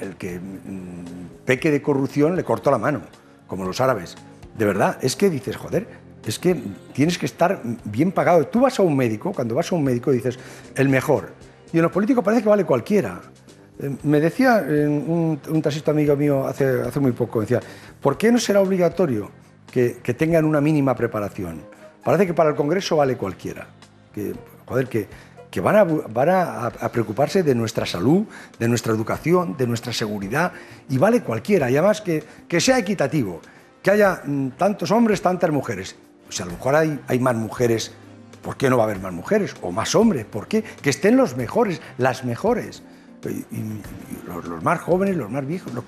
[0.00, 3.02] el que mm, peque de corrupción le cortó la mano,
[3.46, 4.16] como los árabes.
[4.58, 5.86] De verdad, es que dices, joder,
[6.24, 6.60] es que
[6.92, 8.46] tienes que estar bien pagado.
[8.46, 10.38] Tú vas a un médico, cuando vas a un médico dices,
[10.74, 11.32] el mejor.
[11.72, 13.20] Y en los políticos parece que vale cualquiera.
[13.80, 17.60] Eh, Me decía un, un amigo mío hace, hace muy poco, decía,
[18.00, 19.30] ¿por qué no será obligatorio
[19.70, 21.62] que, que tengan una mínima preparación?
[22.04, 23.66] Parece que para el Congreso vale cualquiera.
[24.12, 24.34] Que,
[24.66, 25.08] joder, que,
[25.50, 28.24] que van, a, van a preocuparse de nuestra salud,
[28.58, 30.52] de nuestra educación, de nuestra seguridad,
[30.88, 31.70] y vale cualquiera.
[31.70, 33.40] Y además que, que sea equitativo,
[33.82, 35.96] que haya mm, tantos hombres, tantas mujeres.
[36.32, 37.92] O sea, a lo mejor hay, hay más mujeres,
[38.40, 39.54] ¿por qué no va a haber más mujeres?
[39.60, 40.62] O más hombres, ¿por qué?
[40.62, 42.82] Que estén los mejores, las mejores.
[43.24, 43.82] Y, y-
[44.26, 45.84] los, los más jóvenes, los más viejos, lo-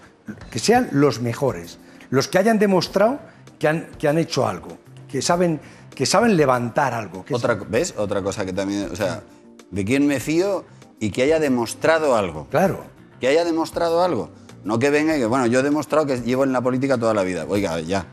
[0.50, 1.78] que sean los mejores,
[2.10, 3.20] los que hayan demostrado
[3.58, 4.76] que han, que han hecho algo,
[5.08, 5.60] que saben,
[5.94, 7.24] que saben levantar algo.
[7.24, 7.94] que Otra, ¿Ves?
[7.96, 9.22] Otra cosa que también, o sea,
[9.70, 10.64] de quién me fío
[11.00, 12.46] y que haya demostrado algo.
[12.50, 12.84] Claro.
[13.18, 14.28] Que haya demostrado algo.
[14.62, 17.14] No que venga y que, bueno, yo he demostrado que llevo en la política toda
[17.14, 17.46] la vida.
[17.48, 18.06] Oiga, ya.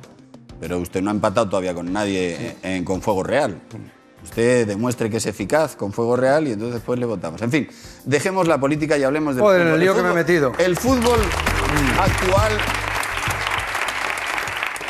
[0.61, 3.59] Pero usted no ha empatado todavía con nadie en- con fuego real.
[4.23, 7.41] Usted demuestre que es eficaz con fuego real y entonces después le votamos.
[7.41, 7.67] En fin,
[8.05, 9.73] dejemos la política y hablemos del Joder, fútbol.
[9.73, 10.51] el lío que me he fútbol- metido.
[10.59, 11.19] El fútbol
[11.99, 12.51] actual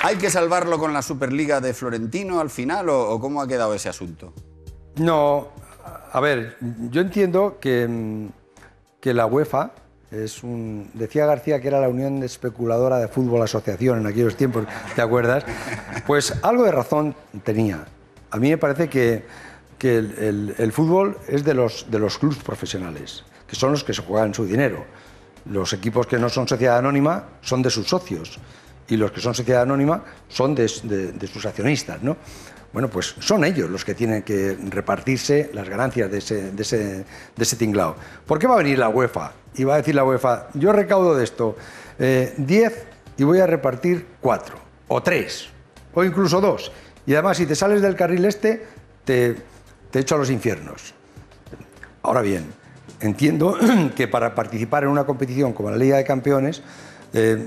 [0.03, 3.73] ¿Hay que salvarlo con la Superliga de Florentino al final o, o cómo ha quedado
[3.75, 4.33] ese asunto?
[4.95, 5.49] No,
[6.11, 6.57] a ver,
[6.89, 8.27] yo entiendo que, mm,
[8.99, 9.71] que la UEFA
[10.11, 10.89] es un.
[10.93, 15.43] Decía García que era la Unión Especuladora de Fútbol Asociación en aquellos tiempos, ¿te acuerdas?
[16.05, 17.85] Pues algo de razón tenía.
[18.29, 19.23] A mí me parece que,
[19.77, 24.01] que el, fútbol es de los, de los clubes profesionales, que son los que se
[24.01, 24.85] juegan su dinero.
[25.45, 28.39] Los equipos que no son sociedad anónima son de sus socios
[28.87, 32.17] y los que son sociedad anónima son de, de- de sus accionistas, ¿no?
[32.73, 37.05] Bueno, pues son ellos los que tienen que repartirse las ganancias de ese,
[37.35, 37.95] de tinglao.
[38.25, 39.33] ¿Por qué va a venir la UEFA?
[39.55, 41.57] Y va a decir la UEFA, yo recaudo de esto
[41.99, 44.55] eh, 10 y voy a repartir 4,
[44.87, 45.49] o 3,
[45.93, 46.71] o incluso 2.
[47.07, 48.65] Y además, si te sales del carril este,
[49.03, 49.35] te,
[49.89, 50.93] te echo a los infiernos.
[52.03, 52.45] Ahora bien,
[53.01, 53.57] entiendo
[53.95, 56.61] que para participar en una competición como la Liga de Campeones,
[57.13, 57.45] eh,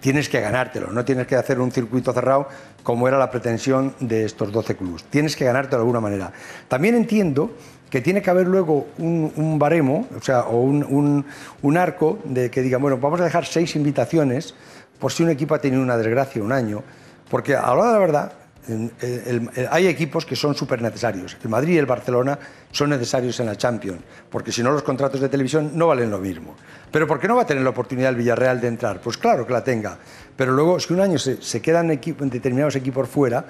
[0.00, 2.48] tienes que ganártelo, no tienes que hacer un circuito cerrado
[2.84, 5.02] como era la pretensión de estos 12 clubes.
[5.04, 6.32] Tienes que ganártelo de alguna manera.
[6.68, 7.50] También entiendo
[7.90, 12.80] que tiene que haber luego un, baremo, o sea, o un arco de que digan,
[12.80, 14.54] bueno, vamos a dejar seis invitaciones
[14.98, 16.82] por si un equipo ha tenido una desgracia un año,
[17.30, 18.32] porque a la hora de la verdad,
[18.68, 21.36] en- el- el- hay equipos que son súper necesarios.
[21.42, 22.38] El Madrid y el Barcelona
[22.70, 24.00] son necesarios en la Champions,
[24.30, 26.54] porque si no los contratos de televisión no valen lo mismo.
[26.90, 29.00] Pero ¿por qué no va a tener la oportunidad el Villarreal de entrar?
[29.00, 29.98] Pues claro que la tenga.
[30.36, 33.44] Pero luego, si un año se, quedan determinados equipos fuera,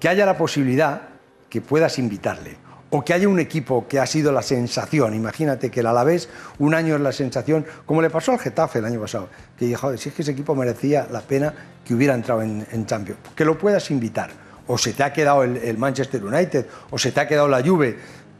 [0.00, 1.02] que haya la posibilidad
[1.48, 2.56] que puedas invitarle.
[2.90, 5.14] O que haya un equipo que ha sido la sensación.
[5.14, 6.28] Imagínate que el Alavés
[6.60, 9.80] un año es la sensación, como le pasó al Getafe el año pasado, que dijo,
[9.80, 11.52] "Joder, si es que ese equipo merecía la pena
[11.84, 13.18] que hubiera entrado en, en Champions.
[13.34, 14.30] Que lo puedas invitar.
[14.66, 17.62] O se te ha quedado el, el Manchester United, o se te ha quedado la
[17.62, 17.96] Juve,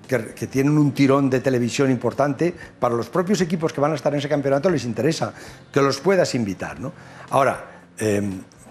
[0.07, 2.55] que, que tienen un tirón de televisión importante.
[2.79, 5.33] Para los propios equipos que van a estar en ese campeonato les interesa
[5.73, 6.81] que los puedas invitar.
[6.81, 6.93] ¿no?
[7.31, 8.23] Ahora, eh,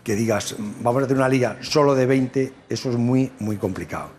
[0.04, 4.10] que digas, vamos a hacer una liga solo de 20, eso es muy, muy complicado.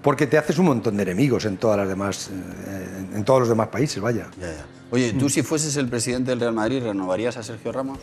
[0.00, 3.48] Porque te haces un montón de enemigos en, todas las demás, eh, en todos los
[3.50, 4.28] demás países, vaya.
[4.40, 4.64] Ya, ya.
[4.90, 7.98] Oye, tú si fueses el presidente del Real Madrid, ¿renovarías a Sergio Ramos?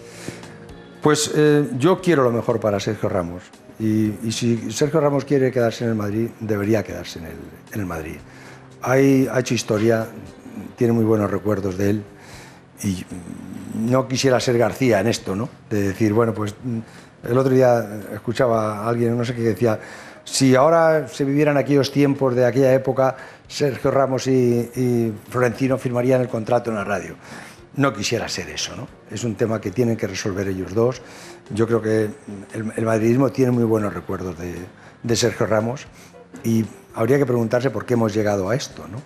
[1.01, 3.41] Pues eh, yo quiero lo mejor para Sergio Ramos.
[3.81, 7.37] Y, y si Sergio Ramos quiere quedarse en el Madrid, debería quedarse en el,
[7.73, 8.17] en el Madrid.
[8.83, 10.07] Hay- ha hecho historia,
[10.77, 12.03] tiene muy buenos recuerdos de él.
[12.83, 13.03] Y
[13.75, 15.49] no quisiera ser García en esto, ¿no?
[15.69, 16.53] De decir, bueno, pues
[17.23, 19.79] el otro día escuchaba a alguien, no sé qué, decía,
[20.23, 23.15] si ahora se vivieran aquellos tiempos de aquella época,
[23.47, 24.31] Sergio Ramos y,
[24.75, 27.15] y Florentino firmarían el contrato en la radio.
[27.77, 28.87] No quisiera ser eso, ¿no?
[29.09, 31.01] Es un tema que tienen que resolver ellos dos.
[31.49, 32.09] Yo creo que
[32.53, 34.55] el, el madridismo tiene muy buenos recuerdos de,
[35.03, 35.85] de Sergio Ramos
[36.43, 39.01] y habría que preguntarse por qué hemos llegado a esto, ¿no?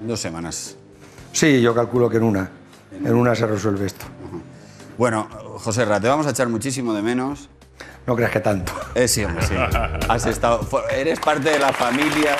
[0.00, 0.76] Dos semanas.
[1.32, 2.50] Sí, yo calculo que en una,
[2.92, 4.04] en una se resuelve esto.
[4.98, 7.48] Bueno, José Ra, te vamos a echar muchísimo de menos.
[8.06, 8.72] No creas que tanto.
[8.94, 9.54] Eh, sí, hombre, sí.
[10.08, 12.36] Has estado, eres parte de la familia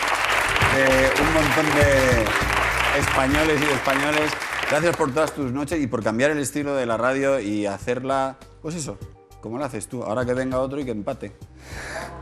[0.75, 4.31] de un montón de españoles y de españoles.
[4.71, 8.37] Gracias por todas tus noches y por cambiar el estilo de la radio y hacerla,
[8.63, 8.99] pues eso,
[9.41, 10.03] como lo haces tú.
[10.05, 11.33] Ahora que venga otro y que empate.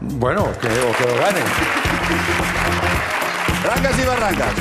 [0.00, 1.44] Bueno, que, o que lo ganen.
[3.64, 4.52] Rancas y barrancas.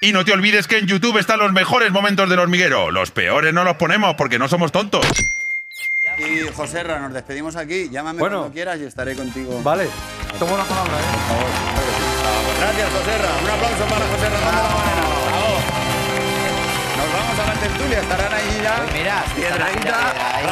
[0.00, 2.90] Y no te olvides que en YouTube están los mejores momentos del hormiguero.
[2.90, 5.06] Los peores no los ponemos porque no somos tontos.
[6.18, 7.88] Y José Ra, nos despedimos aquí.
[7.90, 8.38] Llámame Bueno.
[8.38, 9.60] cuando quieras y estaré contigo.
[9.62, 9.88] Vale,
[10.38, 12.13] tomo la palabra, ¿eh?
[12.84, 13.32] Gracias, José Ra.
[13.42, 15.04] Un aplauso para José Ramón Morena.
[16.98, 18.00] Nos vamos a la tertulia.
[18.00, 18.86] Estarán ahí ya.
[18.92, 20.44] Mira, Piedradita, ahí.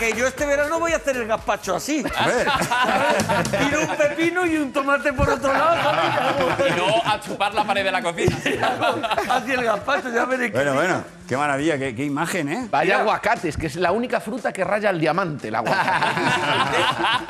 [0.00, 2.02] Que yo este verano voy a hacer el gazpacho así.
[2.02, 5.76] Tiro un pepino y un tomate por otro lado.
[5.82, 6.72] ¿sabes?
[6.72, 8.38] Y no a chupar la pared de la cocina.
[9.28, 10.52] Así el gazpacho, ya veréis.
[10.52, 12.66] Bueno, bueno, qué maravilla, qué, qué imagen, ¿eh?
[12.72, 16.06] Vaya aguacates, que es la única fruta que raya el diamante, el aguacate.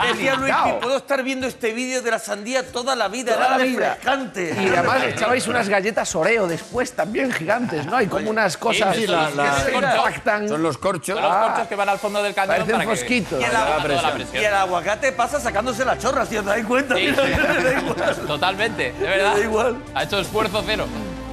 [0.09, 3.35] Decía Luis que puedo estar viendo este vídeo de la sandía toda la vida.
[3.35, 3.89] Toda era la vida.
[3.97, 4.57] refrescante.
[4.59, 7.97] Y además echabais unas galletas Oreo después también gigantes, ¿no?
[7.97, 10.49] Hay como unas cosas sí, que la- la- se compactan.
[10.49, 11.21] Son los corchos.
[11.21, 13.39] Son los corchos que van al fondo del cañón Parecen para que- fosquitos.
[13.39, 16.97] Y el, la y el aguacate pasa sacándose la chorra, si os dais cuenta.
[16.97, 17.07] Sí.
[17.17, 18.17] da igual.
[18.27, 19.35] Totalmente, de verdad.
[19.35, 19.77] Da igual.
[19.95, 20.87] Ha hecho esfuerzo cero.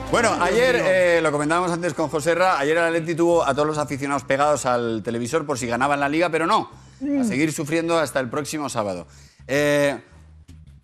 [0.09, 3.67] Bueno, ayer, eh, lo comentábamos antes con José Ra, ayer el Atleti tuvo a todos
[3.67, 6.71] los aficionados pegados al televisor por si ganaban la liga, pero no,
[7.19, 9.05] a seguir sufriendo hasta el próximo sábado.
[9.47, 9.99] Eh,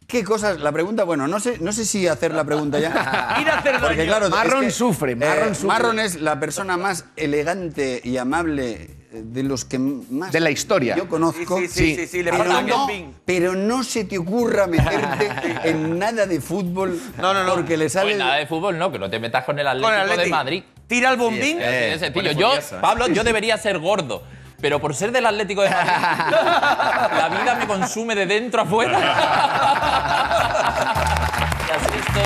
[0.07, 0.59] ¿Qué cosas?
[0.59, 2.89] La pregunta, bueno, no sé, no sé si hacer la pregunta ya.
[3.41, 5.67] Ir a hacer Porque claro, Marrón es que, sufre, Marrón eh, sufre.
[5.67, 10.95] Marrón es la persona más elegante y amable de los que más De la historia.
[10.95, 11.59] yo conozco.
[11.59, 12.87] Sí, sí, sí, sí, sí, le pero, no,
[13.25, 15.29] pero no se te ocurra meterte
[15.69, 17.53] en nada de fútbol No, no, no.
[17.53, 19.89] porque le sale Pues nada de fútbol, no, que no te metas con el Atlético
[19.91, 20.29] Con el de Atleti.
[20.31, 20.63] Madrid.
[20.87, 21.57] Tira el bombín.
[21.61, 22.13] Así de sencillo.
[22.13, 22.51] pone Yo.
[22.81, 24.23] Pablo, yo debería ser gordo.
[24.63, 25.91] Pero por ser del Atlético de Madrid,
[27.17, 28.97] la vida me consume de dentro a fuera.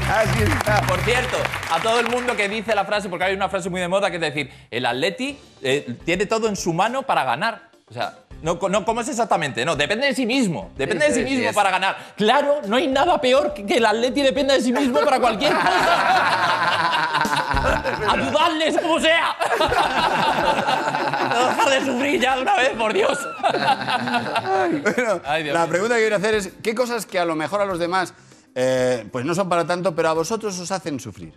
[0.08, 0.82] Así está.
[0.84, 1.38] Por cierto,
[1.72, 4.12] a todo el mundo que dice la frase, porque hay una frase muy de moda
[4.12, 7.72] que es decir, el Atleti eh, tiene todo en su mano para ganar.
[7.90, 9.66] O sea, no, no, ¿cómo es exactamente?
[9.66, 10.72] No, depende de sí mismo.
[10.78, 11.98] Depende Sí, de sí sí, mismo para ganar.
[12.16, 15.54] Claro, no hay nada peor que que el Atleti dependa de sí mismo para cualquier
[15.54, 15.68] cosa.
[18.10, 19.36] Ayudarles como sea.
[21.34, 23.18] No dejar de sufrir ya de una vez, por Dios.
[24.82, 25.70] Bueno, Ay, Dios la mío.
[25.70, 28.14] pregunta que quiero hacer es, ¿qué cosas que a lo mejor a los demás
[28.56, 31.34] eh, pues no son para tanto, pero a vosotros os hacen sufrir?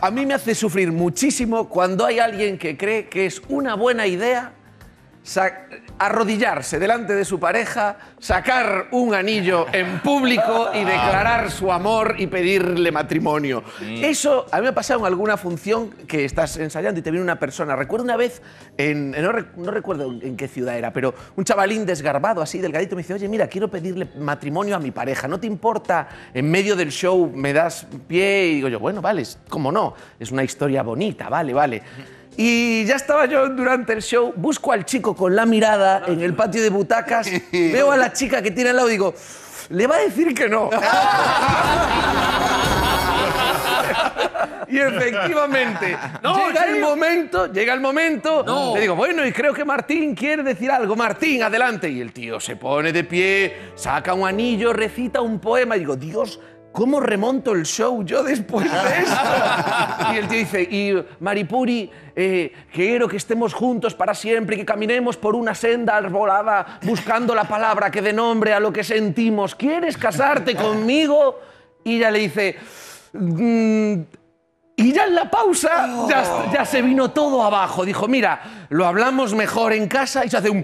[0.00, 4.06] A mí me hace sufrir muchísimo cuando hay alguien que cree que es una buena
[4.06, 4.52] idea
[5.98, 12.26] arrodillarse delante de su pareja, sacar un anillo en público y declarar su amor y
[12.28, 13.62] pedirle matrimonio.
[14.02, 17.22] Eso a mí me ha pasado en alguna función que estás ensayando y te viene
[17.24, 17.76] una persona.
[17.76, 18.40] Recuerdo una vez,
[18.76, 22.58] en, en- no, rec- no recuerdo en qué ciudad era, pero un chavalín desgarbado, así
[22.58, 25.28] delgadito, me dice, oye, mira, quiero pedirle matrimonio a mi pareja.
[25.28, 26.08] ¿No te importa?
[26.32, 30.30] En medio del show me das pie y digo yo, bueno, vale, cómo no, es
[30.30, 31.82] una historia bonita, vale, vale.
[32.40, 36.34] Y ya estaba yo durante el show, busco al chico con la mirada en el
[36.34, 39.12] patio de butacas, veo a la chica que tiene al lado y digo,
[39.70, 40.70] le va a decir que no.
[44.70, 50.14] Y efectivamente, llega el momento, llega el momento, le digo, bueno, y creo que Martín
[50.14, 50.94] quiere decir algo.
[50.94, 51.88] Martín, adelante.
[51.88, 55.74] Y el tío se pone de pie, saca un anillo, recita un poema.
[55.76, 56.38] Y digo, Dios,
[56.78, 60.12] ¿cómo remonto el show yo después de esto?
[60.12, 64.64] y el tío dice, y Maripuri, eh, quiero que estemos juntos para siempre y que
[64.64, 69.56] caminemos por una senda arbolada buscando la palabra que dé nombre a lo que sentimos.
[69.56, 71.40] ¿Quieres casarte conmigo?
[71.82, 72.56] Y ella le dice...
[73.12, 73.94] "Mm,
[74.76, 77.84] y ya en la pausa ya, ya se vino todo abajo.
[77.84, 80.62] Dijo, mira, lo hablamos mejor en casa y se hace un...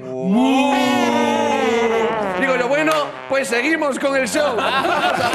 [2.40, 2.92] Digo yo, bueno,
[3.28, 4.56] pues seguimos con el show.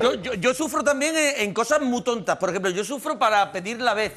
[0.00, 2.36] Yo, yo- yo sufro también en, en cosas muy tontas.
[2.38, 4.12] Por ejemplo, yo sufro para pedir la vez.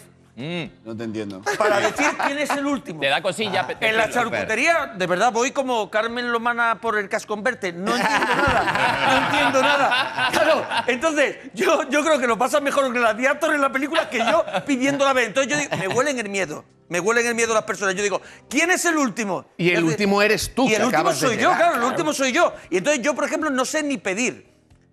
[0.84, 1.42] No te entiendo.
[1.58, 3.00] Para decir quién es el último.
[3.02, 3.68] Te da cosilla.
[3.68, 7.74] pe- En la charcutería, de verdad, voy como Carmen Lomana por el casconverte.
[7.74, 9.06] No entiendo nada.
[9.06, 10.30] No entiendo nada.
[10.32, 12.86] Claro, entonces, yo, yo creo que lo pasa mejor
[13.28, 15.28] actores en la película que yo pidiendo la vez.
[15.28, 16.64] Entonces yo digo, me huelen el miedo.
[16.90, 17.94] Me huelen el miedo las personas.
[17.96, 19.46] Yo digo, ¿quién es el último?
[19.58, 21.88] Y el Entonces- último eres tú, Y el último soy yo, llegar, claro, el claro.
[21.90, 22.54] último soy yo.
[22.70, 24.51] Y entonces yo, por ejemplo, no sé ni pedir.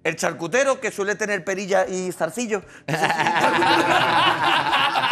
[0.08, 2.62] El charcutero, que suele tener perilla y zarcillo.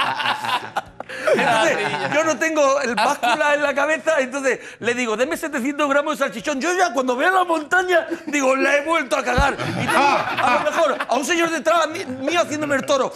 [1.39, 1.79] Entonces,
[2.15, 6.25] yo no tengo el báscula en la cabeza, entonces le digo, deme 700 gramos de
[6.25, 6.61] salchichón.
[6.61, 9.55] Yo ya cuando veo la montaña, digo, la he vuelto a cagar.
[9.55, 13.13] Y tengo a lo mejor a un señor detrás mí- mío haciéndome el toro.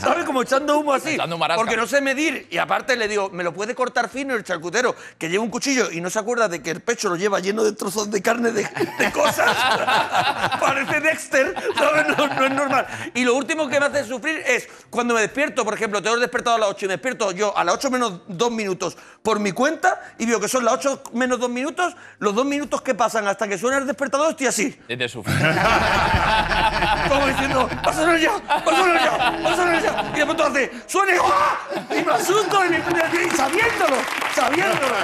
[0.00, 0.24] ¿Sabes?
[0.24, 1.16] Como echando humo así.
[1.56, 2.46] Porque no sé medir.
[2.50, 5.90] Y aparte le digo, me lo puede cortar fino el charcutero, que lleva un cuchillo
[5.90, 8.52] y no se acuerda de que el pecho lo lleva lleno de trozos de carne
[8.52, 8.62] de,
[8.98, 9.54] de cosas.
[10.60, 12.16] Parece Dexter, ¿sabes?
[12.16, 12.86] No, no es normal.
[13.14, 16.16] Y lo último que me hace sufrir es cuando me despierto, por ejemplo, te he
[16.16, 19.38] despertado a las 8 y me despierto yo a las 8 menos 2 minutos por
[19.40, 22.94] mi cuenta y veo que son las 8 menos 2 minutos, los 2 minutos que
[22.94, 24.80] pasan hasta que suena el despertador estoy así.
[24.88, 25.36] Es de sufrir.
[27.08, 28.32] Como diciendo, ¡va a sonar ya!
[28.48, 29.40] ¡va a sonar ya!
[29.44, 30.12] ¡va a sonar ya!
[30.14, 31.12] Y de pronto hace, ¡suene!
[31.22, 31.58] ¡ah!
[31.90, 33.96] Y me asusto y, me, y sabiéndolo,
[34.34, 34.94] sabiéndolo.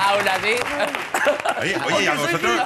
[0.00, 0.54] Aún así.
[1.60, 2.60] Oye, oye, ¿y a vosotros.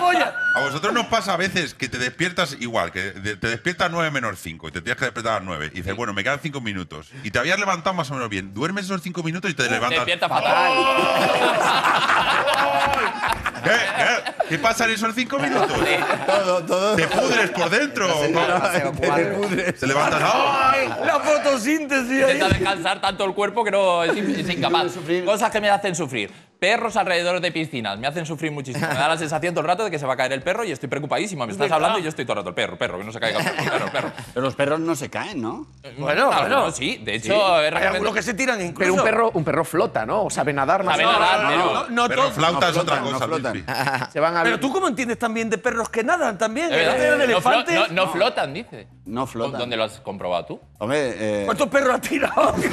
[0.55, 4.39] A vosotros nos pasa a veces que te despiertas igual, que te despiertas 9 menos
[4.41, 6.61] 5 y te tienes que despertar a las 9 y dices, bueno, me quedan 5
[6.61, 7.09] minutos.
[7.23, 8.53] Y te habías levantado más o menos bien.
[8.53, 10.07] Duermes esos 5 minutos y te levantas.
[10.07, 10.73] Despierta fatal.
[13.63, 13.71] ¿Qué?
[13.71, 14.33] ¿Qué?
[14.49, 15.79] ¿Qué pasa en esos 5 minutos?
[16.27, 16.97] Todo, todo.
[16.97, 18.09] ¿Te pudres por dentro?
[18.09, 19.79] Te pudres.
[19.79, 20.23] ¿Te levantas?
[20.35, 20.89] ¡Ay!
[21.05, 22.23] La fotosíntesis.
[22.23, 24.95] Intenta descansar tanto el cuerpo que no es, es incapaz.
[25.25, 26.50] Cosas que me hacen sufrir.
[26.61, 28.87] Perros alrededor de piscinas me hacen sufrir muchísimo.
[28.87, 30.63] Me da la sensación todo el rato de que se va a caer el perro
[30.63, 31.47] y estoy preocupadísimo.
[31.47, 32.51] Me estás hablando y yo estoy todo el rato.
[32.51, 34.13] El perro, perro, que no se caiga el perro, perro, perro.
[34.35, 35.67] Pero los perros no se caen, ¿no?
[35.97, 36.49] Bueno, bueno.
[36.51, 36.99] no, sí.
[37.03, 38.79] De hecho, he Hay algunos que se tiran incluso.
[38.79, 40.25] Pero un perro, un perro flota, ¿no?
[40.25, 43.13] O sabe nadar más Sabe nadar, no, pero- no, no Pero flauta es otra cosa.
[43.13, 43.53] no flotan.
[43.55, 43.75] Luismi.
[44.13, 46.69] Se van a Pero tú cómo entiendes también de perros que nadan también.
[46.69, 47.75] Flo- elefantes.
[47.75, 48.87] no- no flotan, dice.
[49.07, 49.61] No flotan.
[49.61, 50.61] ¿Dónde lo has comprobado tú?
[50.79, 52.55] Hombre, eh, ¿Cuántos perros has tirado?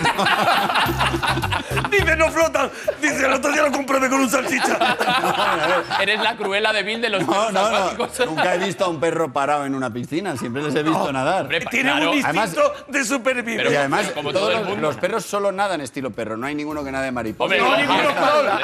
[1.92, 2.70] Dice, no flotan.
[3.02, 4.78] Dice, el otro día lo comprobé con un salchicha.
[6.02, 8.26] Eres la cruela de Bill de los no, perros no, no.
[8.26, 10.36] Nunca he visto a un perro parado en una piscina.
[10.38, 11.42] Siempre les he visto nadar.
[11.44, 12.12] Hombre, pa- Tiene claro.
[12.12, 13.64] un instinto Además- de supervivencia.
[13.64, 14.82] Pero- y además, como todos todo el los, mundo.
[14.88, 16.38] los perros solo nadan estilo perro.
[16.38, 17.44] No hay ninguno que nade mariposa.
[17.44, 18.00] Hombre, No, no, ninguno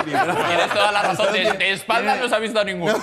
[0.03, 1.33] tienes- toda la razón.
[1.33, 2.93] De, de espalda no se ha visto a ninguno.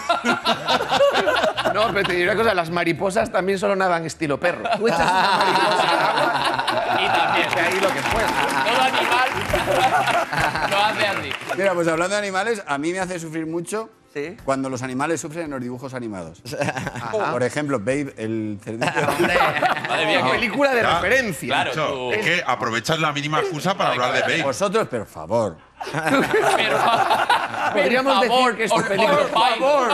[1.75, 4.65] No, pero te diré una cosa, las mariposas también solo nadan estilo perro.
[4.77, 6.67] Tú echas una mariposa al agua
[6.99, 7.49] Y también.
[7.55, 8.29] y ahí lo que fuera.
[8.65, 9.29] Todo animal
[10.71, 11.33] lo hace así.
[11.57, 14.37] Mira, pues hablando de animales, a mí me hace sufrir mucho Sí.
[14.45, 16.43] cuando los animales sufren en los dibujos animados.
[17.33, 18.87] Por ejemplo, Babe, el cerdito.
[19.89, 20.95] Madre mía, qué- película de Ya.
[20.97, 21.49] referencia.
[21.49, 24.43] Claro, tú- es que aprovechas la mínima excusa para hablar de Babe.
[24.43, 25.57] Vosotros, por favor.
[26.57, 26.79] Pero,
[27.73, 29.17] Podríamos por decir favor, que es tu por película.
[29.33, 29.89] favor.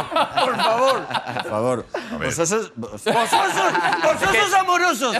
[0.45, 1.07] Por favor.
[1.07, 1.87] Por favor.
[2.19, 2.29] ver.
[2.29, 2.73] Vosotros.
[2.75, 5.17] vos- Vosotros, vosotros amorosos.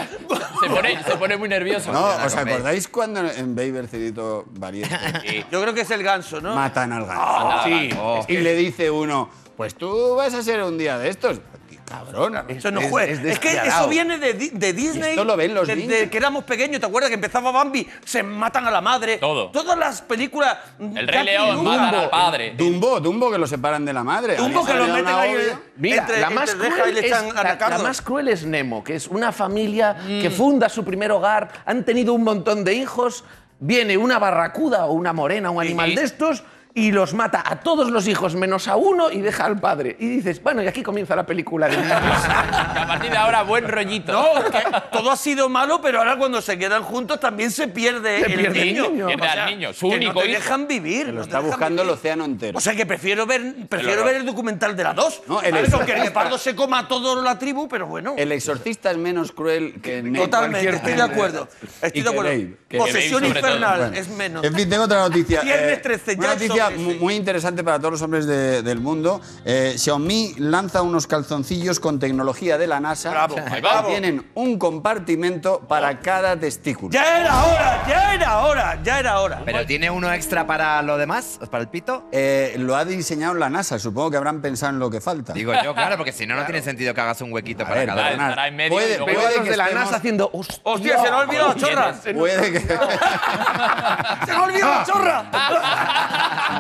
[0.61, 1.93] Se pone, se pone muy nervioso.
[1.93, 6.41] No, ¿os acordáis cuando en Babe el cerdito valiente Yo creo que es el ganso,
[6.41, 6.55] ¿no?
[6.57, 7.63] matan al ganso?
[7.65, 7.91] Sí.
[8.33, 11.41] Y le dice uno, pues tú vas a ser un día de estos.
[11.87, 12.37] Cabrón.
[12.49, 13.13] Eso no Es- juega.
[13.13, 15.11] es Es, que eso viene de, de Disney.
[15.11, 16.11] esto lo ven los desde niños.
[16.11, 16.81] que éramos pequeños.
[16.81, 17.87] ¿Te acuerdas que empezaba Bambi?
[18.05, 19.19] Se matan a la madre.
[19.19, 19.51] Todo.
[19.53, 20.59] Todas las películas.
[20.81, 22.55] El Rey León mata al padre.
[22.57, 24.35] Dumbo, Dumbo que lo separan de la madre.
[24.35, 25.37] Dumbo que lo meten ahí.
[25.77, 28.97] Mira, entre- la, más cruel y le es, la, la más cruel es Nemo, que
[28.97, 33.23] es una familia que funda su primer hogar, han tenido un montón de hijos,
[33.61, 35.95] viene una barracuda o una morena, un animal sí.
[35.95, 36.43] de estos,
[36.77, 39.97] y los mata a todos los hijos menos a uno y deja al padre.
[39.99, 43.67] Y dices, bueno, y aquí comienza la película de Que a partir de ahora, buen
[43.67, 44.13] rollito.
[44.13, 44.63] No, que
[44.93, 48.35] todo ha sido malo, pero ahora cuando se quedan juntos también se pierde Se el
[48.39, 48.91] pierde el niño.
[48.91, 49.07] niño.
[49.07, 50.39] Pierde al niño, su que único no te hijo.
[50.39, 51.07] dejan vivir.
[51.07, 52.59] Que lo está buscando el océano entero.
[52.59, 55.23] O sea que prefiero ver, prefiero ver el documental de la 2.
[55.29, 58.15] No, el Aunque el guepardo se coma a toda la tribu, pero bueno.
[58.19, 60.25] El exorcista es menos cruel que Nemo.
[60.25, 61.49] Totalmente, estoy de acuerdo.
[61.81, 62.57] Estoy Y de acuerdo.
[62.77, 64.45] Posesión infernal es menos.
[64.45, 65.41] En fin, tengo otra noticia.
[65.41, 66.39] Viernes 13, ya una es
[66.71, 66.99] noticia sí.
[67.01, 69.21] muy interesante para todos los hombres de- del mundo.
[69.45, 73.89] Eh, Xiaomi lanza unos calzoncillos con tecnología de la NASA Bravo, que bravo.
[73.89, 76.91] tienen un compartimento para cada testículo.
[76.93, 79.43] Ya era hora, ya era hora, ya era hora.
[79.45, 81.39] ¿Pero tiene uno extra para lo demás?
[81.51, 82.09] ¿Para el pito?
[82.13, 83.79] Eh, lo ha diseñado la NASA.
[83.79, 85.33] Supongo que habrán pensado en lo que falta.
[85.33, 87.81] Digo yo, claro, porque si no, no tiene sentido que hagas un huequito A para
[87.81, 88.45] ver, cada uno.
[88.47, 90.31] en medio Puede- que de la NASA haciendo.
[90.33, 90.61] ¡Hostia!
[90.65, 91.95] Hostia, se nos ha olvidado la chorra.
[92.15, 92.61] Puede que...
[94.27, 95.25] ¡Se me ha olvidado la chorra!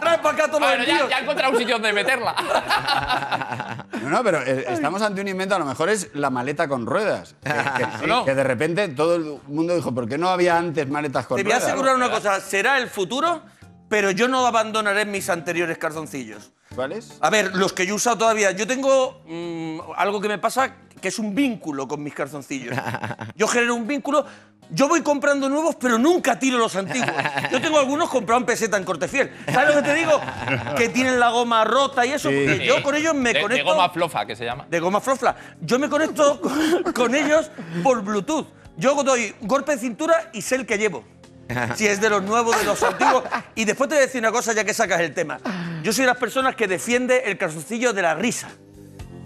[0.00, 1.08] Trae para acá todo Bueno, ya, vendido.
[1.10, 2.34] ya he encontrado un sitio donde meterla.
[4.02, 6.86] No, no, pero eh, estamos ante un invento, a lo mejor es la maleta con
[6.86, 7.34] ruedas.
[7.42, 7.50] Que,
[8.00, 8.24] que- No.
[8.24, 11.42] que de repente todo el mundo dijo, ¿por qué no había antes maletas con Te
[11.42, 11.68] voy a ruedas?
[11.72, 13.42] asegurar una cosa, será el futuro,
[13.88, 16.52] pero yo no abandonaré mis anteriores calzoncillos.
[16.74, 17.18] ¿Cuáles?
[17.20, 18.52] A ver, los que yo he usado todavía.
[18.52, 22.76] Yo tengo mm, algo que me pasa que es un vínculo con mis calzoncillos.
[23.36, 24.24] Yo genero un vínculo.
[24.70, 27.10] Yo voy comprando nuevos, pero nunca tiro los antiguos.
[27.50, 29.32] Yo tengo algunos comprados en peseta en Cortefiel.
[29.52, 30.20] ¿Sabes lo que te digo?
[30.76, 32.28] Que tienen la goma rota y eso.
[32.28, 33.64] Porque yo con ellos me de, conecto.
[33.64, 34.66] de goma flofa, que se llama.
[34.68, 35.34] de goma flofla.
[35.60, 36.40] Yo me conecto
[36.82, 37.50] con, con ellos
[37.82, 38.46] por Bluetooth.
[38.76, 41.04] Yo doy golpe de cintura y sé el que llevo.
[41.74, 43.24] Si es de los nuevos, de los antiguos.
[43.54, 45.38] Y después te voy a decir una cosa, ya que sacas el tema.
[45.82, 48.48] Yo soy de las personas que defiende el calzoncillo de la risa.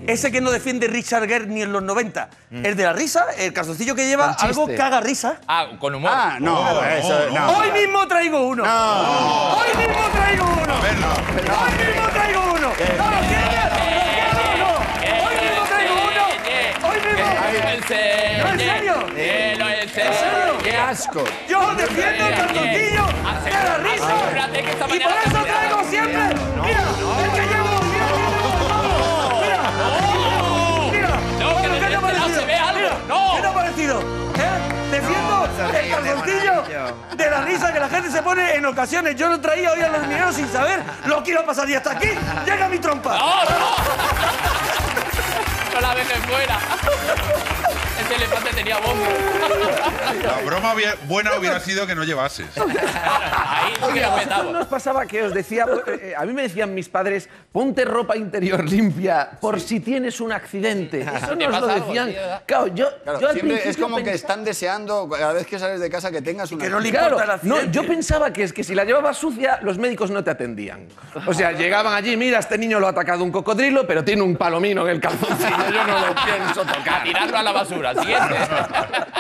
[0.07, 2.29] Ese que no defiende Richard Gere ni en los 90.
[2.51, 5.39] El de la risa, el calzoncillo que lleva algo que haga risa.
[5.47, 6.11] Ah, con humor.
[6.15, 7.59] Ah, no, eso no.
[7.59, 8.63] Hoy mismo traigo uno.
[8.63, 10.75] Hoy mismo traigo uno.
[10.75, 12.57] Hoy mismo traigo uno.
[12.63, 13.53] ¿No lo quieres?
[13.53, 14.71] ¿Lo quieres o no?
[15.25, 16.25] Hoy mismo traigo uno.
[16.89, 17.27] Hoy mismo.
[17.73, 18.45] ¿En serio?
[18.45, 18.95] ¿No, en serio?
[19.59, 20.59] Lo en ¿En serio?
[20.63, 21.25] ¡Qué asco!
[21.49, 23.07] Yo defiendo el calzoncillo
[23.45, 24.15] de la risa.
[24.89, 26.23] Y por eso traigo siempre.
[26.63, 26.85] Mira,
[27.25, 27.62] el que
[33.09, 33.33] No.
[33.37, 34.01] ¿Qué te ha parecido?
[34.01, 34.91] ¿Eh?
[34.91, 35.49] Defiendo
[35.81, 36.63] el calzoncillo
[37.17, 39.17] de la risa que la gente se pone en ocasiones.
[39.17, 40.83] Yo lo traía hoy a los mineros sin saber.
[41.07, 42.09] Lo quiero pasar y hasta aquí
[42.45, 43.17] llega mi trompa.
[43.17, 43.51] ¡No, no!
[45.73, 46.59] No la dejes fuera.
[48.01, 49.05] Ese elefante tenía bombo.
[50.25, 50.75] La broma
[51.07, 52.47] buena hubiera sido que no llevases.
[52.57, 54.57] Ahí sí que ¿No petamos.
[54.63, 58.65] os pasaba que os decía, eh, a mí me decían mis padres, ponte ropa interior
[58.69, 61.03] limpia por si tienes un accidente?
[61.03, 62.13] Eso ¿Te nos lo algo, decían.
[62.13, 62.43] verdad?
[62.47, 65.47] claro, yo, Claro, yo al siempre es principio como que pensaba- están deseando cada vez
[65.47, 66.65] que sales de casa que tengas una.
[66.65, 69.59] que no le Claro, el no, yo pensaba que es que si la llevabas sucia,
[69.63, 70.87] los médicos no te atendían.
[71.27, 74.37] O sea, llegaban allí, mira, este niño lo ha atacado un cocodrilo, pero tiene un
[74.37, 77.03] palomino en el calzoncillo, yo no lo pienso tocar.
[77.05, 77.92] tirarlo a la basura.
[78.01, 78.35] Siguiente.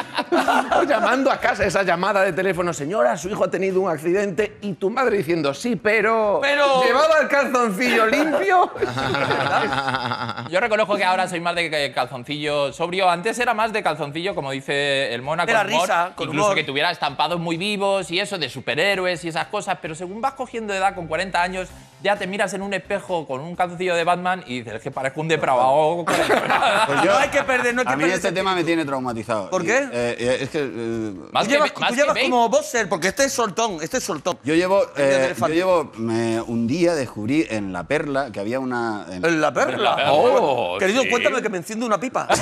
[0.78, 4.56] O llamando a casa esa llamada de teléfono, señora, su hijo ha tenido un accidente
[4.62, 6.38] y tu madre diciendo, sí, pero...
[6.42, 8.72] Pero- ¿Llevaba el calzoncillo limpio?
[10.50, 13.08] Yo reconozco que ahora soy más de calzoncillo sobrio.
[13.10, 16.28] Antes era más de calzoncillo, como dice el Mona, De con la humor, risa, con
[16.28, 16.56] incluso humor.
[16.56, 19.78] que tuviera estampados muy vivos y eso, de superhéroes y esas cosas.
[19.82, 21.68] Pero según vas cogiendo edad con 40 años,
[22.02, 24.90] ya te miras en un espejo con un calzoncillo de Batman y dices, es que
[24.90, 26.04] parezco un depravado.
[26.86, 28.84] Pues No hay que perder, no hay que a mí perder este tema me tiene
[28.84, 29.50] traumatizado.
[29.50, 29.78] ¿Por qué?
[29.92, 32.30] eh, eh, es que eh, Más Tú que, llevas, más tú que llevas Bane.
[32.30, 34.38] como boxer, porque este es soltón, este es soltón.
[34.44, 39.06] yo llevo, eh, yo llevo me- un día descubrí en La Perla que había una...
[39.10, 39.76] en- En la perla.
[39.90, 40.12] La perla.
[40.12, 41.08] Oh, Querido, sí.
[41.10, 42.26] cuéntame que me enciende una pipa.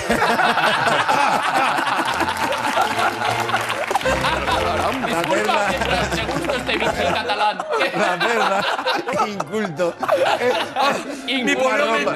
[4.01, 7.59] Disculpa, mientras segundo este bicho catalán.
[7.98, 8.66] La Perla,
[9.28, 9.94] inculto.
[11.55, 12.14] Por ropa.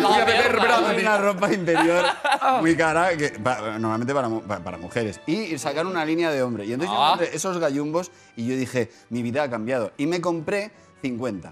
[0.00, 0.58] La a beber
[1.00, 2.04] una ropa interior
[2.60, 5.20] muy cara, que, pa- normalmente para, mu- pa- para mujeres.
[5.26, 6.64] Y sacaron una línea de hombre.
[6.66, 7.12] Y entonces yo Ah.
[7.14, 9.92] encontré esos gallumbos y yo dije, mi vida ha cambiado.
[9.96, 10.70] Y me compré
[11.08, 11.50] 50.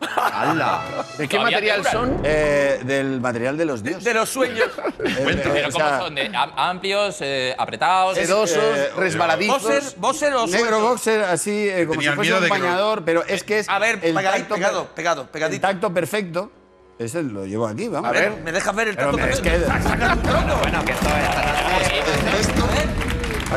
[1.19, 2.09] ¿De qué Todavía material te duran.
[2.09, 2.21] son?
[2.25, 4.03] Eh, del material de los dioses.
[4.05, 4.69] De los sueños.
[5.05, 6.15] Eh, Pero o ¿cómo sea, son?
[6.15, 8.17] ¿De am- amplios, eh, apretados?
[8.17, 9.63] Sedosos, eh, resbaladizos.
[9.63, 10.81] Boxer, boxer o Negro suelto.
[10.89, 13.43] boxer, así eh, como Tenía si fuese miedo un de que no- bañador, pero es
[13.45, 15.61] que es A ver, el pegado, tacto pegado, per- pegado, el pegadito.
[15.67, 16.51] tacto perfecto.
[16.99, 18.09] Ese lo llevo aquí, vamos.
[18.09, 19.27] A ver, ¿me dejas ver el Pero tacto?
[19.33, 20.15] es que- Saca-.
[20.63, 20.92] Bueno, que.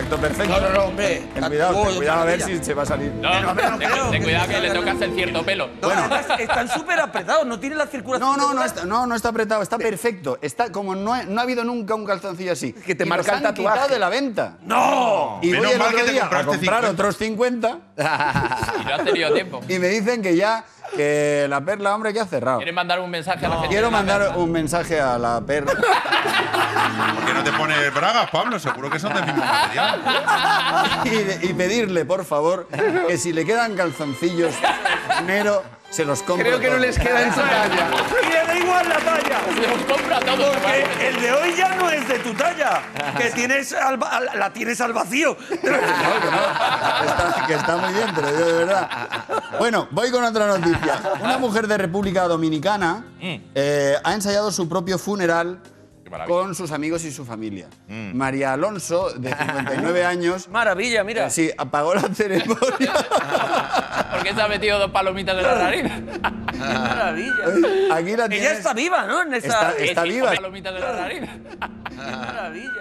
[0.05, 0.53] Tacto perfecto.
[0.53, 1.23] No, no, no, hombre.
[1.33, 3.11] Ten cuidado, Oh, ten cuidado a ver si se va a salir.
[3.13, 5.69] No, pero, ten- creo ten cuidado que le tocas el cierto pelo.
[5.81, 8.37] No, además, están súper apretados, no tienen la circulación.
[8.37, 10.37] No, no, no está, no, no está apretado, está perfecto.
[10.41, 12.73] Está como no, ha- no ha habido nunca un calzoncillo así.
[12.73, 13.91] Que te Y marca el tatuaje.
[13.93, 14.57] de la venta.
[14.61, 15.39] ¡No!
[15.41, 16.89] Y voy el otro día a comprar 50.
[16.91, 19.61] otros 50 Y no has tenido tiempo.
[19.67, 20.63] y me dicen que ya
[20.95, 22.57] que la perla, hombre, que ha cerrado.
[22.57, 23.69] ¿Quieres mandar un mensaje a la gente?
[23.69, 24.37] Quiero de la mandar perla?
[24.37, 25.73] un mensaje a la perla.
[25.73, 28.59] ¿Por qué no te pones bragas, Pablo?
[28.59, 30.01] Seguro que son del mismo material.
[31.05, 32.67] y, de- y pedirle, por favor,
[33.07, 34.53] que si le quedan calzoncillos
[35.25, 36.45] Nero, se los compre.
[36.47, 37.87] Creo que no les queda en su talla.
[38.55, 39.41] Da igual la talla.
[39.69, 40.51] Los compra todo.
[40.53, 42.81] Porque el de hoy ya no es de tu talla.
[43.17, 45.35] Que tienes al la tienes al vacío.
[45.49, 48.89] No, que no, que está, que está muy bien, te lo digo de verdad.
[49.59, 50.99] Bueno, voy con otra noticia.
[51.21, 55.59] Una mujer de República Dominicana eh, ha ensayado su propio funeral
[56.27, 57.67] con sus amigos y su familia.
[57.87, 61.27] María Alonso, de 59 años, Maravilla, mira.
[61.27, 62.93] eh, sí, apagó la ceremonia.
[64.11, 65.91] ¿Por qué se ha metido dos palomitas en la nariz?
[66.59, 67.33] Maravilla.
[67.91, 69.21] Aquí la Ella está viva, ¿no?
[69.23, 69.71] En esa...
[69.77, 70.33] Está- viva.
[70.33, 71.21] la nariz.
[71.95, 72.71] Maravilla.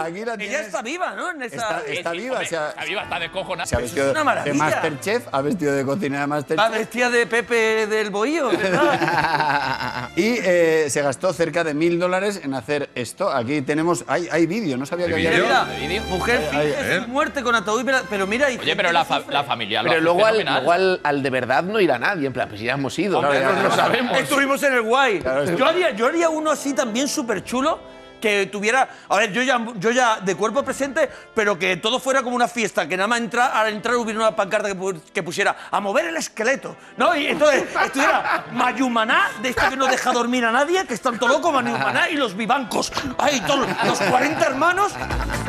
[0.00, 1.30] Aquí la Ella está viva, ¿no?
[1.30, 1.82] En esa...
[1.86, 3.66] Está- viva, hombre, o sea, Está viva, está descojonada.
[3.66, 4.54] Se ha vestido una de maravilla.
[4.56, 6.70] Masterchef, ha vestido de cocinera de Masterchef.
[6.72, 10.10] bestia de Pepe del Bohío, ¿verdad?
[10.16, 13.30] Y eh, se gastó cerca de mil dólares en hacer esto.
[13.30, 14.04] Aquí tenemos.
[14.08, 15.64] Hay, hay vídeo, no sabía que ¿Hay había.
[15.64, 16.02] ¿De vídeo?
[16.04, 18.46] Mujer Ay, finge su muerte con ataúd, pero- pero mira...
[18.46, 19.32] Oye, pero la, fa- sufre.
[19.34, 20.26] la familia Pero al, luego
[20.72, 22.26] al, al de verdad no irá nadie.
[22.26, 23.15] En plan, pues ya hemos ido.
[23.18, 23.76] Hombre, lo ya.
[23.76, 24.18] sabemos.
[24.18, 25.20] Estuvimos en el guay.
[25.20, 27.96] Claro, es- yo, haría, yo haría uno así también súper chulo.
[28.20, 32.22] Que tuviera, a ver, yo ya, yo ya de cuerpo presente, pero que todo fuera
[32.22, 35.54] como una fiesta, que nada más entrar, al entrar hubiera una pancarta que, que pusiera
[35.70, 37.14] a mover el esqueleto, ¿no?
[37.14, 41.30] Y entonces estuviera Mayumaná, de esto que no deja dormir a nadie, que están todos
[41.30, 42.90] locos, Mayumaná y los vivancos.
[43.18, 44.92] Ahí, todos los 40 hermanos,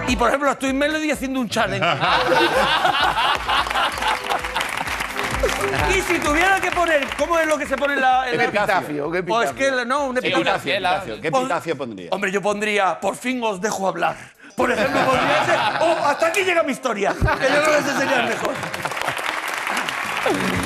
[0.09, 1.88] y por ejemplo, estoy en Melody haciendo un challenge.
[5.96, 8.26] y si tuviera que poner, ¿cómo es lo que se pone en la.
[8.28, 9.78] en Un la- epitafio, ¿qué Pues epitafio?
[9.78, 10.74] que no, un Sí, una epitafio.
[10.74, 11.22] Epitafio.
[11.22, 12.10] ¿Qué Pon- epitafio pondría?
[12.12, 14.16] Hombre, yo pondría, por fin os dejo hablar.
[14.56, 17.14] Por ejemplo, pondría ese, o hasta aquí llega mi historia.
[17.14, 18.54] Que yo creo que ese sería el mejor.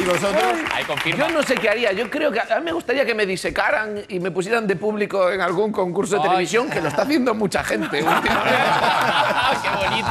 [0.02, 0.44] ¿Y vosotros?
[0.74, 1.28] Ahí confirma.
[1.28, 1.92] Yo no sé qué haría.
[1.92, 5.30] Yo creo que a mí me gustaría que me disecaran y me pusieran de público
[5.32, 6.28] en algún concurso de Ay.
[6.30, 8.60] televisión, que lo está haciendo mucha gente últimamente.
[9.62, 10.10] ¡Qué bonito!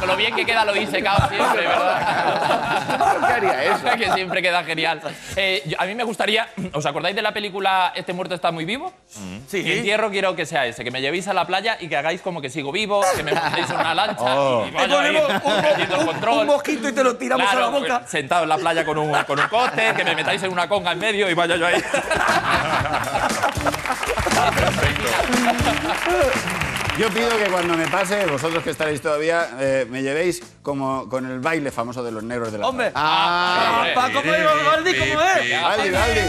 [0.00, 3.26] Con lo bien que queda lo disecado siempre, ¿verdad?
[3.26, 3.84] ¿Qué haría eso?
[3.98, 5.00] que siempre queda genial.
[5.36, 8.64] Eh, yo- a mí me gustaría, ¿os acordáis de la película Este muerto está muy
[8.64, 8.92] vivo?
[9.46, 9.62] Sí.
[9.62, 12.20] Mi entierro quiero que sea ese, que me llevéis a la playa y que hagáis
[12.20, 14.24] como que sigo vivo, que me montéis en una lancha
[14.66, 16.38] y Te vaya ahí un, un- control.
[16.40, 17.98] un mosquito y te lo tiramos Claro, a la boca.
[18.00, 20.68] pues, sentado en la playa con un, con un coste, que me metáis en una
[20.68, 21.82] conga en medio y vaya yo ahí.
[26.98, 31.30] Yo pido que cuando me pase, vosotros que estaréis todavía, eh, me llevéis como con
[31.30, 34.98] el baile famoso de los negros de la Hombre, Ah, ah, pa, ¿cómo es, Valdi?
[34.98, 35.62] ¿Cómo es?
[35.62, 36.20] Valdi, Valdi.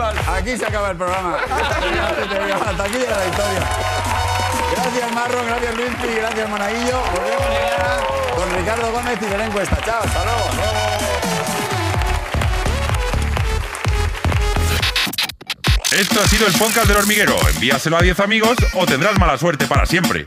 [0.00, 1.36] Aquí se acaba el programa.
[1.36, 3.60] Hasta aquí llega la historia.
[4.72, 7.02] Gracias, Marro, gracias, Luis, gracias, Monaguillo.
[7.14, 8.06] Volvemos mañana.
[8.36, 9.78] con Ricardo Gómez y Belén Cuesta.
[9.84, 10.44] Chao, hasta luego.
[15.90, 17.36] Esto ha sido el podcast del hormiguero.
[17.52, 20.24] Envíaselo a 10 amigos o tendrás mala suerte para siempre.